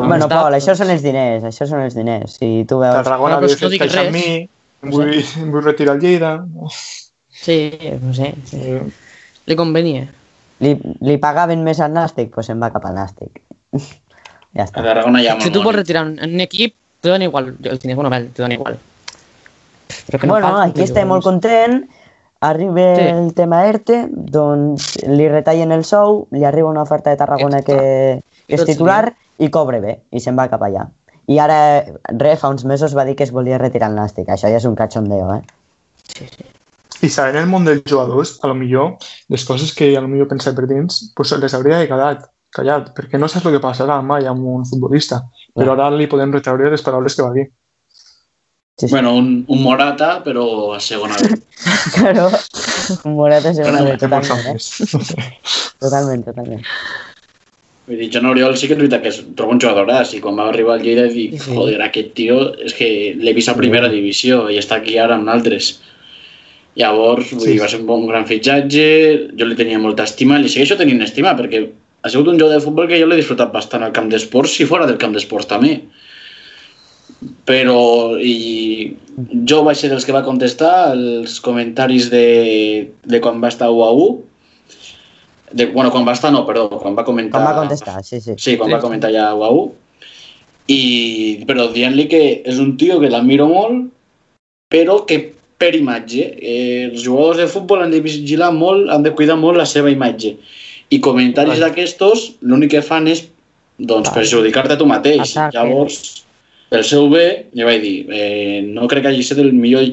[0.07, 2.39] bueno, Pol, això són els diners, això són els diners.
[2.39, 2.95] Si tu veus...
[3.03, 6.45] Tarragona Bueno, però havia si no em em el Lleida.
[7.29, 7.71] Sí,
[8.01, 8.57] no sé, sí.
[8.61, 8.81] Eh,
[9.45, 10.07] li convenia.
[10.61, 13.41] Li, li pagaven més al Nàstic, doncs se'n va cap al Nàstic.
[14.57, 14.71] ja A.
[14.75, 17.55] Tarragona Si tu vols retirar un, un equip, te dona igual.
[17.63, 18.77] El tinc, bueno, vel, te dona igual.
[20.07, 21.83] Però que bueno, pagui, aquí que estem molt content.
[22.41, 23.01] Arriba Sí.
[23.05, 27.75] el tema ERTE, doncs li retallen el sou, li arriba una oferta de Tarragona que,
[28.47, 30.87] que és titular i cobre bé, i se'n va cap allà.
[31.31, 31.59] I ara,
[32.19, 34.27] re, fa uns mesos va dir que es volia retirar el Nàstic.
[34.31, 35.43] Això ja és un cachondeo, eh?
[36.11, 36.49] Sí, sí.
[37.01, 38.93] I sabent el món dels jugadors, a lo millor,
[39.33, 42.91] les coses que a lo millor pensa per dins, pues les hauria de callat, callat,
[42.97, 45.23] perquè no saps el que passarà mai amb un futbolista.
[45.57, 47.47] Però ara li podem retreure les paraules que va dir.
[48.77, 48.91] Sí, sí.
[48.93, 51.37] Bueno, un, un Morata, però a segona B.
[51.95, 52.29] Claro,
[53.05, 55.65] un Morata segona B, Té molts totalment, eh?
[55.81, 56.63] Totalment, totalment.
[57.91, 60.45] Vull dir, Joan Oriol sí que és veritat que trobo un jugadoraç i quan va
[60.47, 62.87] arribar al Lleida dic, Sí, joder, aquest tio és que
[63.19, 65.73] l'he vist a primera divisió i està aquí ara amb altres.
[66.79, 67.51] Llavors, vull Sí.
[67.51, 68.85] dir, va ser un bon gran fitxatge,
[69.35, 71.65] jo li tenia molta estima, li segueixo tenint estima perquè
[72.03, 74.65] ha sigut un jugador de futbol que jo l'he disfrutat bastant al camp d'esports i
[74.65, 75.81] fora del camp d'esports també.
[77.45, 78.95] Però i
[79.45, 83.83] jo vaig ser dels que va contestar els comentaris de, de quan va estar 1
[83.85, 84.30] a 1
[85.53, 87.39] de, bueno, quan va estar no, perdó, quan va comentar...
[87.39, 88.35] Com va contestar, sí, sí.
[88.37, 88.75] Sí, quan Sí.
[88.75, 89.71] va comentar ja 1 a 1.
[90.71, 90.81] I,
[91.47, 93.89] però dient-li que és un tio que l'admiro molt,
[94.71, 96.23] però que per imatge.
[96.39, 99.91] Eh, els jugadors de futbol han de vigilar molt, han de cuidar molt la seva
[99.93, 100.35] imatge.
[100.91, 101.67] I comentaris Vale.
[101.67, 103.25] d'aquestos l'únic que fan és
[103.77, 104.21] doncs, Vale.
[104.21, 105.35] perjudicar-te a tu mateix.
[105.35, 105.57] Ataque.
[105.57, 106.23] Llavors,
[106.71, 109.83] pel seu bé, li vaig dir, eh, no crec que hagi estat el millor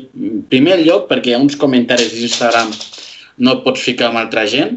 [0.48, 2.70] primer lloc perquè hi ha uns comentaris d'Instagram
[3.38, 4.76] no et pots ficar amb altra gent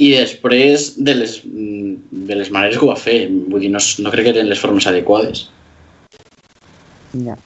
[0.00, 3.20] i després de les, mm, de les maneres que ho va fer.
[3.52, 5.46] Vull dir, no, no crec que tenen les formes adequades.
[7.26, 7.36] Ja.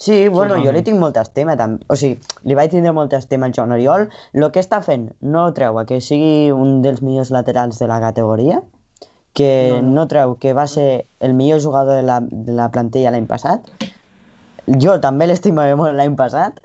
[0.00, 1.84] Sí, bueno, jo li tinc molta estima, també.
[1.92, 2.16] o sigui,
[2.48, 4.06] li vaig tindre molta estima al Joan Oriol.
[4.32, 8.00] El que està fent no treu a que sigui un dels millors laterals de la
[8.00, 8.62] categoria,
[9.34, 9.94] que No, no, no.
[9.98, 13.68] no treu que va ser el millor jugador de la, de la plantilla l'any passat.
[14.80, 16.62] Jo també l'estimava molt l'any passat,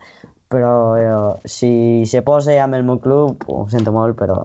[0.47, 4.39] però eh, si se posa amb el meu club, ho sento molt, però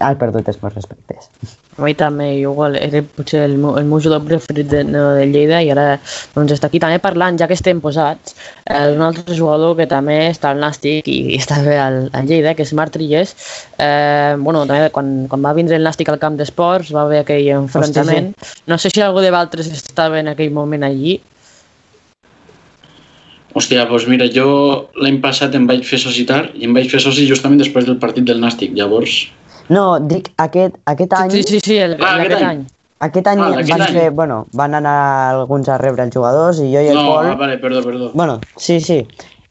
[0.00, 1.30] has perdut els meus respectes.
[1.76, 5.26] A mi també, igual, era potser el meu, el meu jugador preferit de, de, de
[5.28, 5.84] Lleida i ara
[6.32, 8.32] doncs, està aquí també parlant, ja que estem posats,
[8.64, 12.30] eh, d'un altre jugador que també està al Nàstic i, i està bé al, al
[12.30, 13.36] Lleida, que és Marc Trilles.
[13.76, 17.52] Eh, bueno, també quan, quan va vindre el Nàstic al camp d'esports va haver aquell
[17.58, 18.32] enfrontament.
[18.66, 21.18] No sé si algú de Valtres estava en aquell moment allí.
[23.56, 24.48] Hòstia, doncs mira, jo
[25.00, 28.24] l'any passat em vaig fer societar i em vaig fer soci justament després del partit
[28.28, 28.74] del Nàstic.
[28.76, 29.26] Llavors,
[29.68, 31.30] No, dic, aquest, aquest any...
[31.30, 32.58] Sí, sí, sí, el, Ah, aquest aquest any.
[32.58, 32.66] any.
[33.06, 33.94] Aquest any Ah, van, d'aquest any.
[33.98, 34.96] fer, bueno, van anar
[35.34, 37.26] alguns a rebre els jugadors i jo i el no, Pol...
[37.32, 38.10] ah, vale, perdó, perdó.
[38.14, 39.02] Bueno, sí, sí.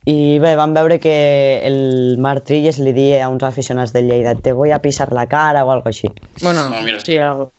[0.06, 4.36] I bé, van veure que el Marc Trilles li dia a uns aficionats de Lleida
[4.36, 6.08] te voy a pisar la cara o algo així.
[6.42, 7.00] Bueno, No, mira.
[7.00, 7.52] sí, algo.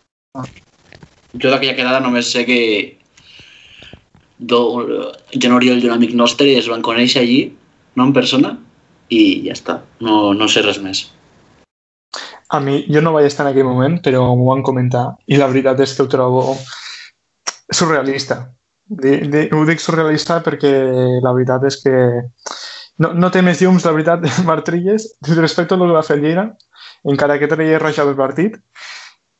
[1.36, 2.96] Jo d'aquella quedada només sé que
[4.38, 4.60] do,
[5.34, 7.52] Jan Oriol i un amic nostre es van conèixer allí,
[7.96, 8.56] no en persona,
[9.10, 9.80] i ja està.
[10.00, 11.06] No, no sé res més.
[12.54, 15.06] A mi, jo no vaig estar en aquell moment, però m'ho van comentar.
[15.26, 16.54] I la veritat és que ho trobo
[17.72, 18.44] surrealista.
[18.86, 20.70] Di, di, ho dic surrealista perquè
[21.22, 21.94] la veritat és que
[23.02, 26.20] no, no té més llums, la veritat, Marc Trilles, respecte a el que va fer
[26.20, 26.46] Lleida,
[27.06, 28.60] encara que traia roja pel partit,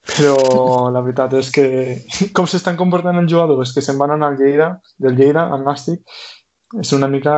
[0.07, 1.69] però la veritat és que
[2.37, 6.03] com s'estan comportant els jugadors que se'n van anar al Lleida, del Lleida al Nàstic,
[6.83, 7.35] és una mica...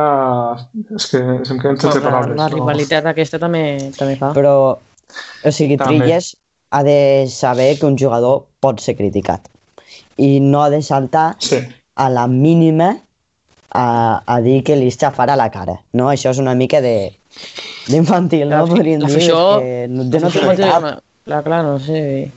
[0.97, 2.37] és que se'm queden sense la, paraules.
[2.37, 2.55] la no?
[2.57, 3.63] rivalitat aquesta també,
[3.97, 4.33] també fa.
[4.33, 4.53] Però,
[5.45, 5.99] o sigui, També.
[5.99, 6.35] Trilles
[6.71, 9.47] ha de saber que un jugador pot ser criticat
[10.17, 11.59] i no ha de saltar Sí.
[11.95, 12.97] a la mínima
[13.73, 15.79] a, a dir que li xafarà la cara.
[15.93, 16.09] No?
[16.09, 17.13] Això és una mica de
[17.87, 18.65] d'infantil, no?
[18.67, 19.17] Podríem dir.
[19.17, 20.83] que no, de no L'afició cap.
[20.83, 20.97] té-
[21.29, 22.31] Clar, clar, no sé.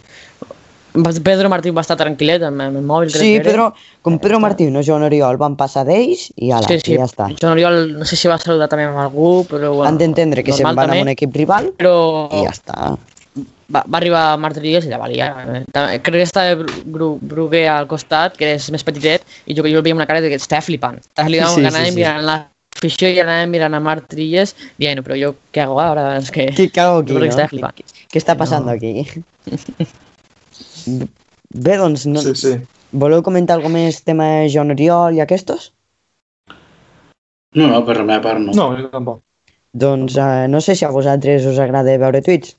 [1.24, 3.08] Pedro Martí va estar tranquil·let amb, amb el mòbil.
[3.12, 3.44] crec Sí, que.
[3.46, 3.70] Pedro,
[4.02, 6.92] com Pedro Martí i Joan Oriol van passar d'ells i ala, Sí, sí.
[6.92, 7.30] i ja està.
[7.40, 9.72] Joan Oriol, no sé si va saludar també amb algú, però...
[9.72, 12.92] Bueno, Han d'entendre que se'n van també, amb un equip rival Però i ja està.
[13.72, 15.30] va, va arribar Rodríguez i la valia.
[15.72, 19.78] Crec que estava Bru- Bru- Bruguer al costat, que és més petitet, i jo, jo
[19.80, 21.00] el veia amb una cara de que estava flipant.
[21.00, 21.96] Estava flipant, Sí, sí, sí, sí.
[21.96, 26.18] mirant l'afició i anàvem mirant a Marc Trilles dient, però jo què hago ara?
[26.18, 26.50] És que...
[26.52, 27.24] ¿Qué, qué hago aquí, que no?
[27.32, 27.74] estava flipant.
[27.76, 29.06] ¿Qué, qué está pasando aquí?
[30.86, 32.52] Bé, doncs, no, Sí, sí.
[32.92, 35.72] voleu comentar alguna més tema de Joan Oriol i aquestos?
[37.54, 38.54] No, no, per la meva part no.
[38.56, 39.20] No, jo tampoc.
[39.72, 42.56] Doncs eh, no sé si a vosaltres us agrada veure tuits.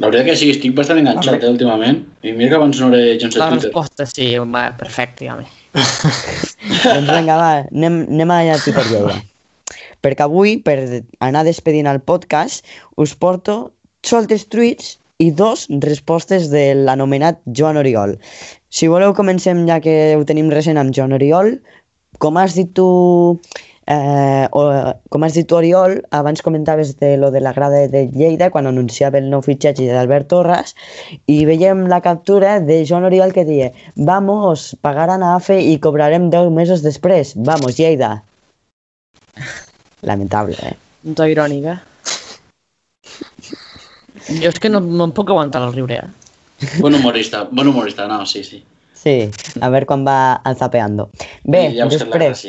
[0.00, 2.00] La veritat que sí, estic bastant enganxat eh, últimament.
[2.26, 3.68] I mira que abans no era gens de La Twitter.
[3.68, 5.46] resposta sí, va, perfecte, home.
[5.74, 9.20] doncs vinga, va, anem, anem a la Twitter Lleida.
[10.04, 10.76] Perquè avui, per
[11.24, 12.66] anar despedint el podcast,
[13.00, 13.72] us porto
[14.04, 18.16] soltes tuits i dos respostes de l'anomenat Joan Oriol.
[18.68, 21.58] Si voleu, comencem ja que ho tenim recent amb Joan Oriol.
[22.18, 22.88] Com has dit tu
[23.86, 24.62] Eh, o,
[25.12, 28.66] com has dit tu, Oriol, abans comentaves de lo de la grada de Lleida quan
[28.66, 30.72] anunciava el nou fitxatge d'Albert Torres
[31.28, 36.30] i veiem la captura de Joan Oriol que deia Vamos, pagaran a AFE i cobrarem
[36.32, 37.34] 10 mesos després.
[37.36, 38.22] Vamos, Lleida.
[40.00, 40.78] Lamentable, eh?
[41.04, 41.93] Un to irònic, eh?
[44.40, 46.24] Jo és que no, no em puc aguantar el riure, eh?
[46.80, 48.62] Bon humorista, bon humorista, no, sí, sí.
[48.94, 49.16] Sí,
[49.60, 51.10] a veure quan va alzapeando.
[51.44, 52.46] Bé, I ja després,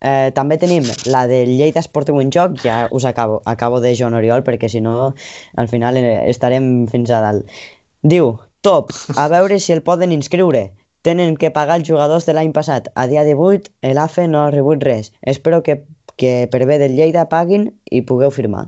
[0.00, 4.16] eh, també tenim la del Lleida Esportiu en Joc, ja us acabo, acabo de Joan
[4.16, 5.12] Oriol, perquè si no,
[5.60, 7.60] al final eh, estarem fins a dalt.
[8.00, 8.32] Diu,
[8.64, 10.70] top, a veure si el poden inscriure.
[11.04, 12.90] Tenen que pagar els jugadors de l'any passat.
[12.92, 15.14] A dia 18, l'AFE no ha rebut res.
[15.24, 15.78] Espero que,
[16.20, 18.66] que per bé del Lleida paguin i pugueu firmar.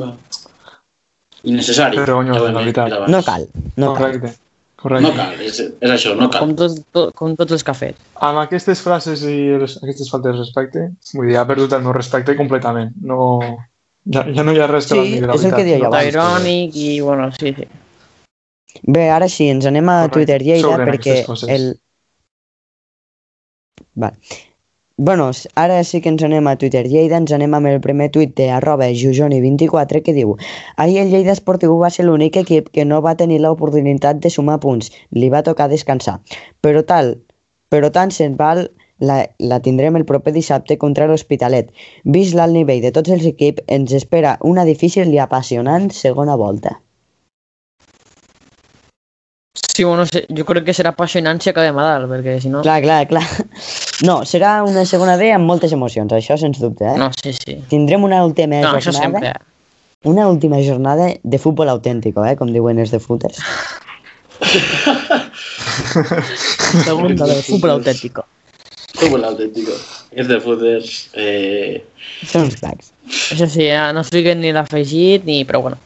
[0.00, 0.10] Va.
[1.46, 1.98] Innecessari.
[2.00, 2.98] Ho hem la veritat.
[3.12, 4.02] No cal, no cal.
[4.02, 4.34] Correcte.
[4.76, 5.08] Correcte.
[5.08, 6.44] No cal, és, és això, no cal.
[6.44, 8.02] Com, tot, tot, com tots els que ha fet.
[8.26, 10.84] Amb aquestes frases i les, aquestes faltes de respecte,
[11.14, 12.92] vull dir, ha perdut el meu respecte completament.
[13.08, 13.40] No,
[14.12, 15.86] ja, ja no hi ha res que Sí, l'admiri, la és el que deia Un
[15.86, 17.70] to abans, irònic i, bueno, sí, sí.
[18.84, 20.18] Bé, ara sí, ens anem a Correcte.
[20.18, 21.16] Twitter Lleida Sobren perquè
[21.56, 21.66] el...
[23.96, 24.20] Val.
[24.98, 28.30] Bueno, ara sí que ens anem a Twitter Lleida, ens anem amb el primer tuit
[28.38, 30.30] de arroba jujoni24 que diu
[30.80, 34.56] Ahir el Lleida Esportiu va ser l'únic equip que no va tenir l'oportunitat de sumar
[34.62, 36.16] punts, li va tocar descansar.
[36.64, 37.12] Però tal,
[37.68, 38.62] però tant se'n val
[39.04, 41.68] la, la tindrem el proper dissabte contra l'Hospitalet.
[42.16, 46.78] Vist l'alt nivell de tots els equips, ens espera una difícil i apassionant segona volta.
[49.76, 52.64] Sí, bueno, jo crec que serà apassionant si acabem a dalt, perquè si no...
[52.64, 53.26] Clar, clar, clar.
[54.04, 56.84] No, serà una segona D amb moltes emocions, això sens dubte.
[56.84, 56.96] Eh?
[57.00, 57.54] No, sí, sí.
[57.70, 59.32] Tindrem una última No, això jornada, sempre.
[60.04, 62.36] una última jornada de futbol autèntico, eh?
[62.36, 63.40] com diuen els de footers.
[66.84, 68.24] Segunda de futbol autèntico.
[68.96, 69.72] Fútbol auténtico.
[70.12, 70.92] És de footers.
[71.16, 71.82] Eh...
[72.24, 72.92] Són uns cracs.
[73.32, 75.42] Això sí, ja no es fiquen ni l'afegit ni...
[75.48, 75.76] Però bueno,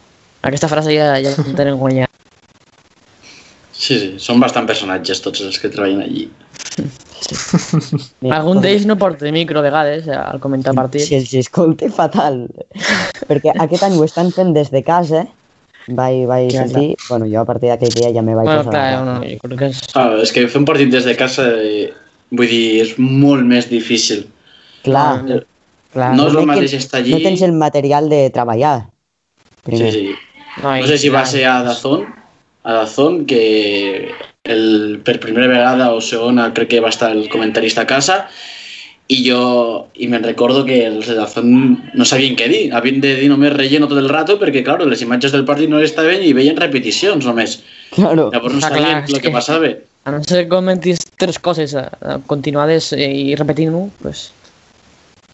[0.46, 2.10] aquesta frase ja, ja tenen guanyat.
[3.74, 6.28] Sí, sí, són bastant personatges tots els que treballen allí.
[8.22, 11.02] Mira, Algun d'ells no porta micro a vegades eh, al comentar partit.
[11.06, 12.46] Si els escolte fatal.
[13.28, 15.26] Perquè aquest any ho estan fent des de casa,
[15.88, 18.72] vaig, vaig Clar, sentir, bueno, jo a partir d'aquell dia ja me vaig Bueno, posar
[18.72, 19.82] clar, no, la jo crec que és...
[19.94, 21.90] Ah, és que fer un partit des de casa, eh,
[22.30, 24.26] vull dir, és molt més difícil.
[24.84, 25.42] Clar, Eh,
[25.92, 26.14] clar.
[26.16, 27.12] no és el que- mateix estar allí.
[27.16, 28.76] No tens el material de treballar.
[29.60, 29.92] Sí, Primer.
[29.92, 30.10] sí.
[30.62, 32.06] No, No sé si va ser a Dazón,
[32.64, 34.10] a Dazón, que
[34.52, 38.24] el, per primera vegada o segona crec que va estar el comentarista a casa
[39.10, 41.48] i jo, i me'n recordo que els de Dazón
[41.98, 45.02] no sabien què dir, havien de dir només relleno tot el rato perquè, clar, les
[45.02, 47.56] imatges del partit no estaven i veien repeticions només.
[47.96, 48.28] Claro.
[48.30, 49.72] Llavors no sabien el que que- passava.
[50.06, 51.88] A no ser que comentis tres coses eh,
[52.30, 54.30] continuades eh, i repetint-ho, pues...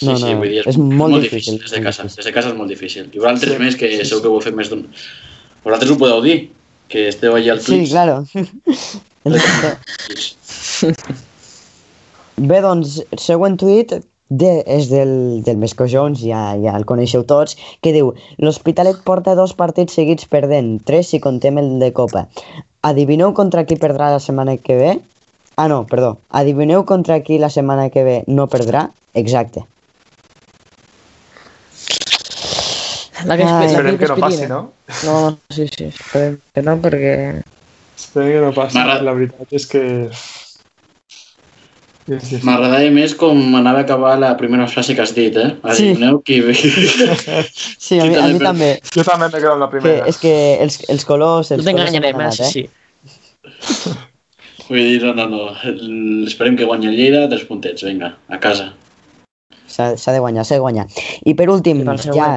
[0.00, 2.04] Sí, No, sí, no, vull dir, és, és molt molt difícil, difícil, des de casa.
[2.16, 3.06] Des de casa és molt difícil.
[3.12, 4.82] I vosaltres més, que segur que ho heu fet més d'un...
[5.64, 6.34] Vosaltres ho podeu dir,
[6.88, 7.90] que esteu allà al Sí, Twitch.
[7.90, 8.24] claro.
[12.36, 13.94] Bé, doncs, següent tuit
[14.28, 18.12] de, és del, del Mesco Jones, ja, ja el coneixeu tots, que diu
[18.42, 22.26] L'Hospitalet porta dos partits seguits perdent, tres si contem el de Copa.
[22.86, 24.92] Adivineu contra qui perdrà la setmana que ve?
[25.56, 26.18] Ah, no, perdó.
[26.36, 28.90] Adivineu contra qui la setmana que ve no perdrà?
[29.14, 29.64] Exacte.
[33.24, 34.72] La que, la Esperem que no passi, no?
[35.04, 37.12] No, sí, sí, esperem que no, perquè...
[37.96, 38.82] Esperem que no passi.
[38.82, 39.82] La veritat és que...
[42.06, 42.40] Sí, sí, sí.
[42.46, 45.48] M'agradava més com anava a acabar la primera frase que has dit, eh?
[45.74, 45.90] Sí.
[45.96, 46.36] Adivineu qui...
[47.86, 48.68] Sí, a mi, a mi també.
[48.94, 50.06] Jo també m'he quedat la Que, primera.
[50.12, 51.50] és que els, els colors...
[51.50, 52.30] No Els colors t'enganyarem, eh?
[52.36, 52.66] Sí,
[53.72, 53.94] sí.
[54.68, 55.42] Vull dir, no, no, no.
[56.26, 58.72] Esperem que guanyi el Lleida, tres puntets, vinga, a casa.
[59.66, 60.86] S'ha de guanyar, s'ha de guanyar.
[61.26, 61.82] I per últim,
[62.14, 62.30] ja,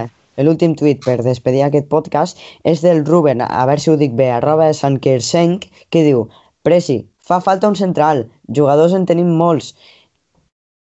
[0.46, 4.30] l'últim tuit per despedir aquest podcast és del Ruben, a veure si ho dic bé,
[4.36, 6.28] arroba sankersenk, que diu
[6.64, 8.26] Presi, fa falta un central,
[8.56, 9.74] jugadors en tenim molts.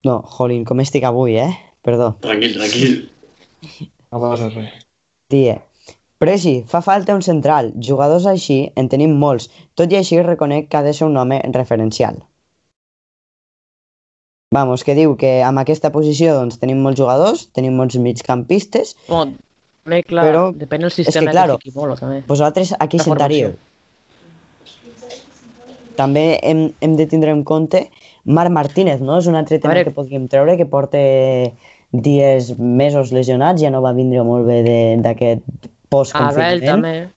[0.07, 1.51] No, jolín, com estic avui, eh?
[1.83, 2.13] Perdó.
[2.25, 3.01] Tranquil, tranquil.
[4.09, 4.87] No passa res.
[5.29, 5.59] Die,
[6.19, 10.81] Presi, fa falta un central, jugadors així en tenim molts, tot i així reconec que
[10.81, 12.19] ha de ser un home referencial.
[14.55, 19.37] Vamos, que diu que amb aquesta posició doncs, tenim molts jugadors, tenim molts migcampistes, Bueno,
[19.89, 22.20] també, clar, Però, depèn del que, sistema claro, que fiqui molt, també.
[22.28, 23.49] Vosaltres a qui La formació.
[23.49, 23.57] sentaríeu?
[25.99, 27.89] També hem, hem de tindre en compte
[28.24, 29.16] Marc Martínez, no?
[29.18, 30.99] És un altre tema veure- que podríem treure, que porta
[31.91, 36.64] dies, mesos lesionats, ja no va vindre molt bé de- d'aquest Abel post-confinament.
[36.66, 37.09] també.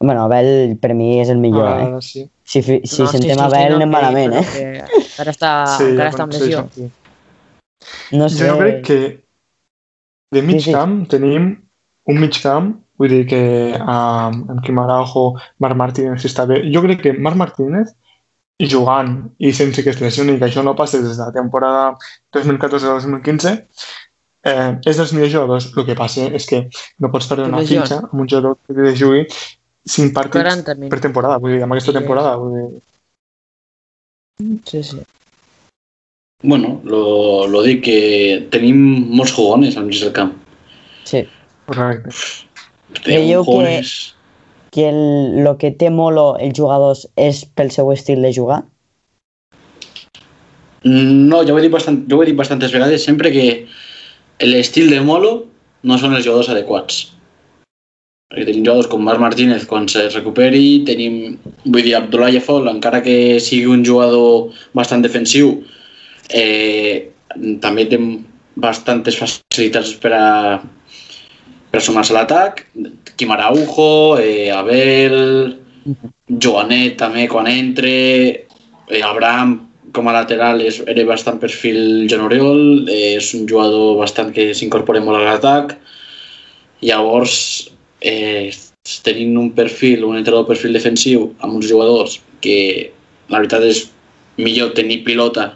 [0.00, 1.84] Bueno, Abel per mi és el millor, eh?
[1.86, 2.28] Ara sí.
[2.44, 4.46] Si, si No, sentem sí, sí, Abel no, anem que- malament, però eh?
[4.52, 6.68] que Encara està, sí, encara ja està amb lesió.
[8.12, 8.46] No sé...
[8.48, 9.20] Jo crec que
[10.32, 10.72] de mig Sí, sí.
[10.72, 11.50] camp tenim
[12.08, 13.40] un mig camp, vull dir que
[13.78, 15.26] amb, amb Quim Araujo,
[15.62, 16.62] Marc Martínez està bé.
[16.74, 17.92] Jo crec que Marc Martínez
[18.62, 21.96] i jugant i sense que es lesioni, que això no passa des de la temporada
[22.36, 23.54] 2014-2015,
[24.44, 25.70] eh, és dels millors jugadors.
[25.76, 26.62] El que passa és que
[27.00, 29.26] no pots perdre una fitxa amb un jugador que té de jugui
[29.84, 30.90] 5 partits 40 minuts.
[30.94, 31.98] per temporada, vull dir, amb aquesta Sí.
[31.98, 32.36] temporada.
[32.36, 32.82] Vull dir,
[34.64, 34.98] Sí, sí.
[36.42, 38.78] Bueno, lo, lo dic que tenim
[39.14, 40.32] molts jugones al mig del camp.
[41.04, 41.22] Sí.
[41.66, 42.10] correcte.
[43.02, 43.94] Tenim Creieu que- jugones...
[44.72, 48.62] Que el, lo que té Molo els jugadors és pel seu estil de jugar?
[50.84, 53.44] No, ja ho he dit, bastant, jo ho he dit bastantes vegades, sempre que
[54.48, 55.34] l'estil de Molo
[55.86, 57.02] no són els jugadors adequats.
[58.32, 61.36] Perquè tenim jugadors com Marc Martínez quan se recuperi, tenim,
[61.66, 65.58] vull dir, Abdullah Fall, encara que sigui un jugador bastant defensiu,
[66.32, 67.12] eh,
[67.62, 67.98] també té
[68.62, 70.60] bastantes facilitats per a,
[71.70, 72.64] per a sumar-se a l'atac.
[73.16, 75.58] Quim Araujo, eh, Abel,
[76.28, 77.92] Joanet també quan entre,
[78.88, 79.58] eh, Abraham
[79.92, 84.52] com a lateral és, era bastant perfil Jan Oriol, eh, és un jugador bastant que
[84.54, 85.76] s'incorpora molt a l'atac.
[86.82, 87.70] Llavors,
[88.00, 88.50] eh,
[89.04, 92.90] tenint un perfil, un entrenador perfil defensiu amb uns jugadors que
[93.28, 93.84] la veritat és
[94.36, 95.52] millor tenir pilota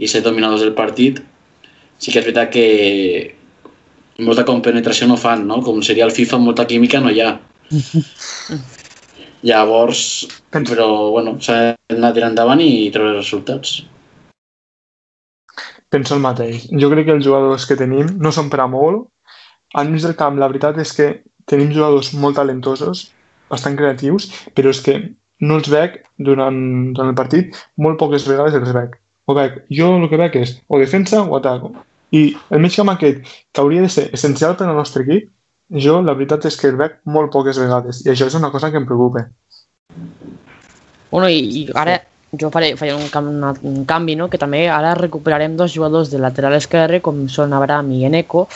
[0.00, 1.20] i ser dominadors del partit,
[2.00, 2.66] sí que és veritat que
[4.24, 5.60] molta compenetració no fan, no?
[5.64, 7.34] Com seria el FIFA, molta química no hi ha.
[9.48, 10.02] Llavors,
[10.52, 13.80] però, bueno, s'ha d'anar tirant endavant i treure resultats.
[15.90, 16.68] penso el mateix.
[16.80, 19.08] Jo crec que els jugadors que tenim no són per a molt.
[19.74, 21.08] Al mig del camp, la veritat és que
[21.50, 23.08] tenim jugadors molt talentosos,
[23.50, 24.94] bastant creatius, però és que
[25.40, 25.98] no els veig
[26.28, 26.60] durant,
[26.94, 28.94] durant el partit, molt poques vegades els veig.
[29.30, 31.70] O veig, jo el que veig és o defensa o ataco.
[32.10, 33.22] I el mig camp aquest,
[33.54, 35.28] que hauria de ser essencial per al nostre equip,
[35.70, 38.72] jo la veritat és que el veig molt poques vegades i això és una cosa
[38.72, 39.28] que em preocupa.
[41.10, 42.00] Bueno, i, i ara
[42.38, 44.28] jo faré, faré un, una, un canvi, no?
[44.30, 48.46] que també ara recuperarem dos jugadors de lateral esquerre, com són Abraham i Eneco,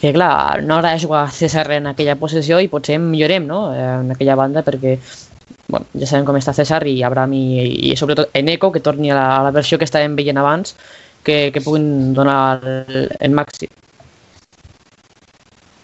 [0.00, 3.66] que clar, no agrada jugar a César en aquella posició i potser millorem no?
[3.74, 4.98] eh, en aquella banda perquè
[5.68, 7.44] bueno, ja sabem com està César i Abraham i,
[7.90, 10.76] i sobretot Eneco, que torni a la, a la versió que estàvem veient abans,
[11.24, 13.70] que, que puguin donar el, el màxim.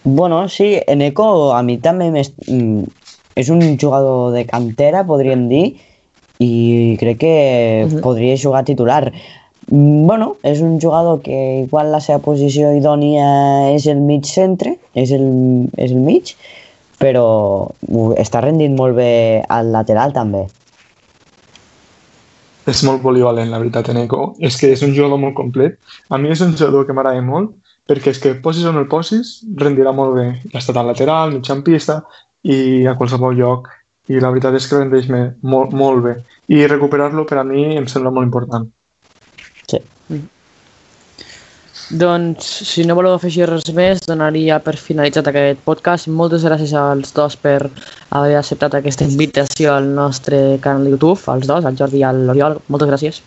[0.03, 2.83] Bueno, sí, Eneco a mi també mm,
[3.37, 5.65] és un jugador de cantera, podríem dir,
[6.41, 8.01] i crec que Mhm.
[8.01, 9.11] podria jugar titular.
[9.69, 15.11] Bueno, és un jugador que igual la seva posició idònia és el mig centre, és
[15.11, 16.35] el, és el mig,
[17.01, 17.27] però
[18.21, 19.11] està rendint molt bé
[19.49, 20.47] al lateral també.
[22.71, 24.35] és molt polivalent, la veritat, Eneco.
[24.39, 25.77] És que és un jugador molt complet.
[26.09, 27.55] A mi és un jugador que m'agrada molt,
[27.89, 30.27] perquè és que posis on el posis, rendirà molt bé.
[30.53, 32.01] Ha estat al lateral, mitjampista
[32.43, 33.71] i a qualsevol lloc.
[34.11, 36.15] I la veritat és que rendeix molt, molt bé.
[36.53, 38.69] I recuperar-lo per a mi em sembla molt important.
[39.67, 39.81] Sí.
[41.91, 46.07] Doncs, si no voleu afegir res més, donaria per finalitzat aquest podcast.
[46.07, 47.57] Moltes gràcies als dos per
[48.15, 52.13] haver acceptat aquesta invitació al nostre canal de YouTube, als dos, al Jordi i a
[52.15, 52.61] l'Oriol.
[52.71, 53.19] Moltes gràcies.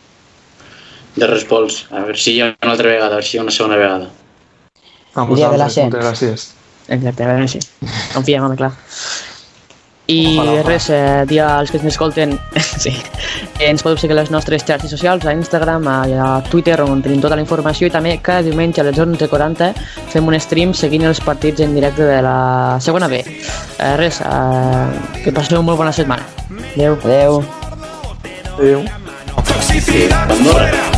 [1.19, 3.45] De respols, a veure si hi ha una altra vegada, a veure si hi ha
[3.45, 4.09] una segona vegada.
[5.13, 6.49] A vosaltres, moltes gràcies.
[6.89, 7.61] Exacte, a veure si.
[8.17, 8.73] Confiem, home, clar.
[10.07, 10.63] I Ojalà, ojalà.
[10.69, 12.39] res, eh, dir als que ens escolten,
[12.83, 12.93] sí,
[13.57, 17.01] que ens podeu seguir a les nostres xarxes socials, a Instagram, a, a Twitter, on
[17.03, 19.71] tenim tota la informació, i també cada diumenge a les 11.40
[20.13, 23.23] fem un stream seguint els partits en directe de la segona B.
[23.25, 26.27] Eh, res, eh, que passeu una molt bona setmana.
[26.75, 26.99] Adéu.
[27.03, 27.41] Adeu.
[28.59, 28.85] Adéu.
[29.45, 30.94] Toxicidad Andorra.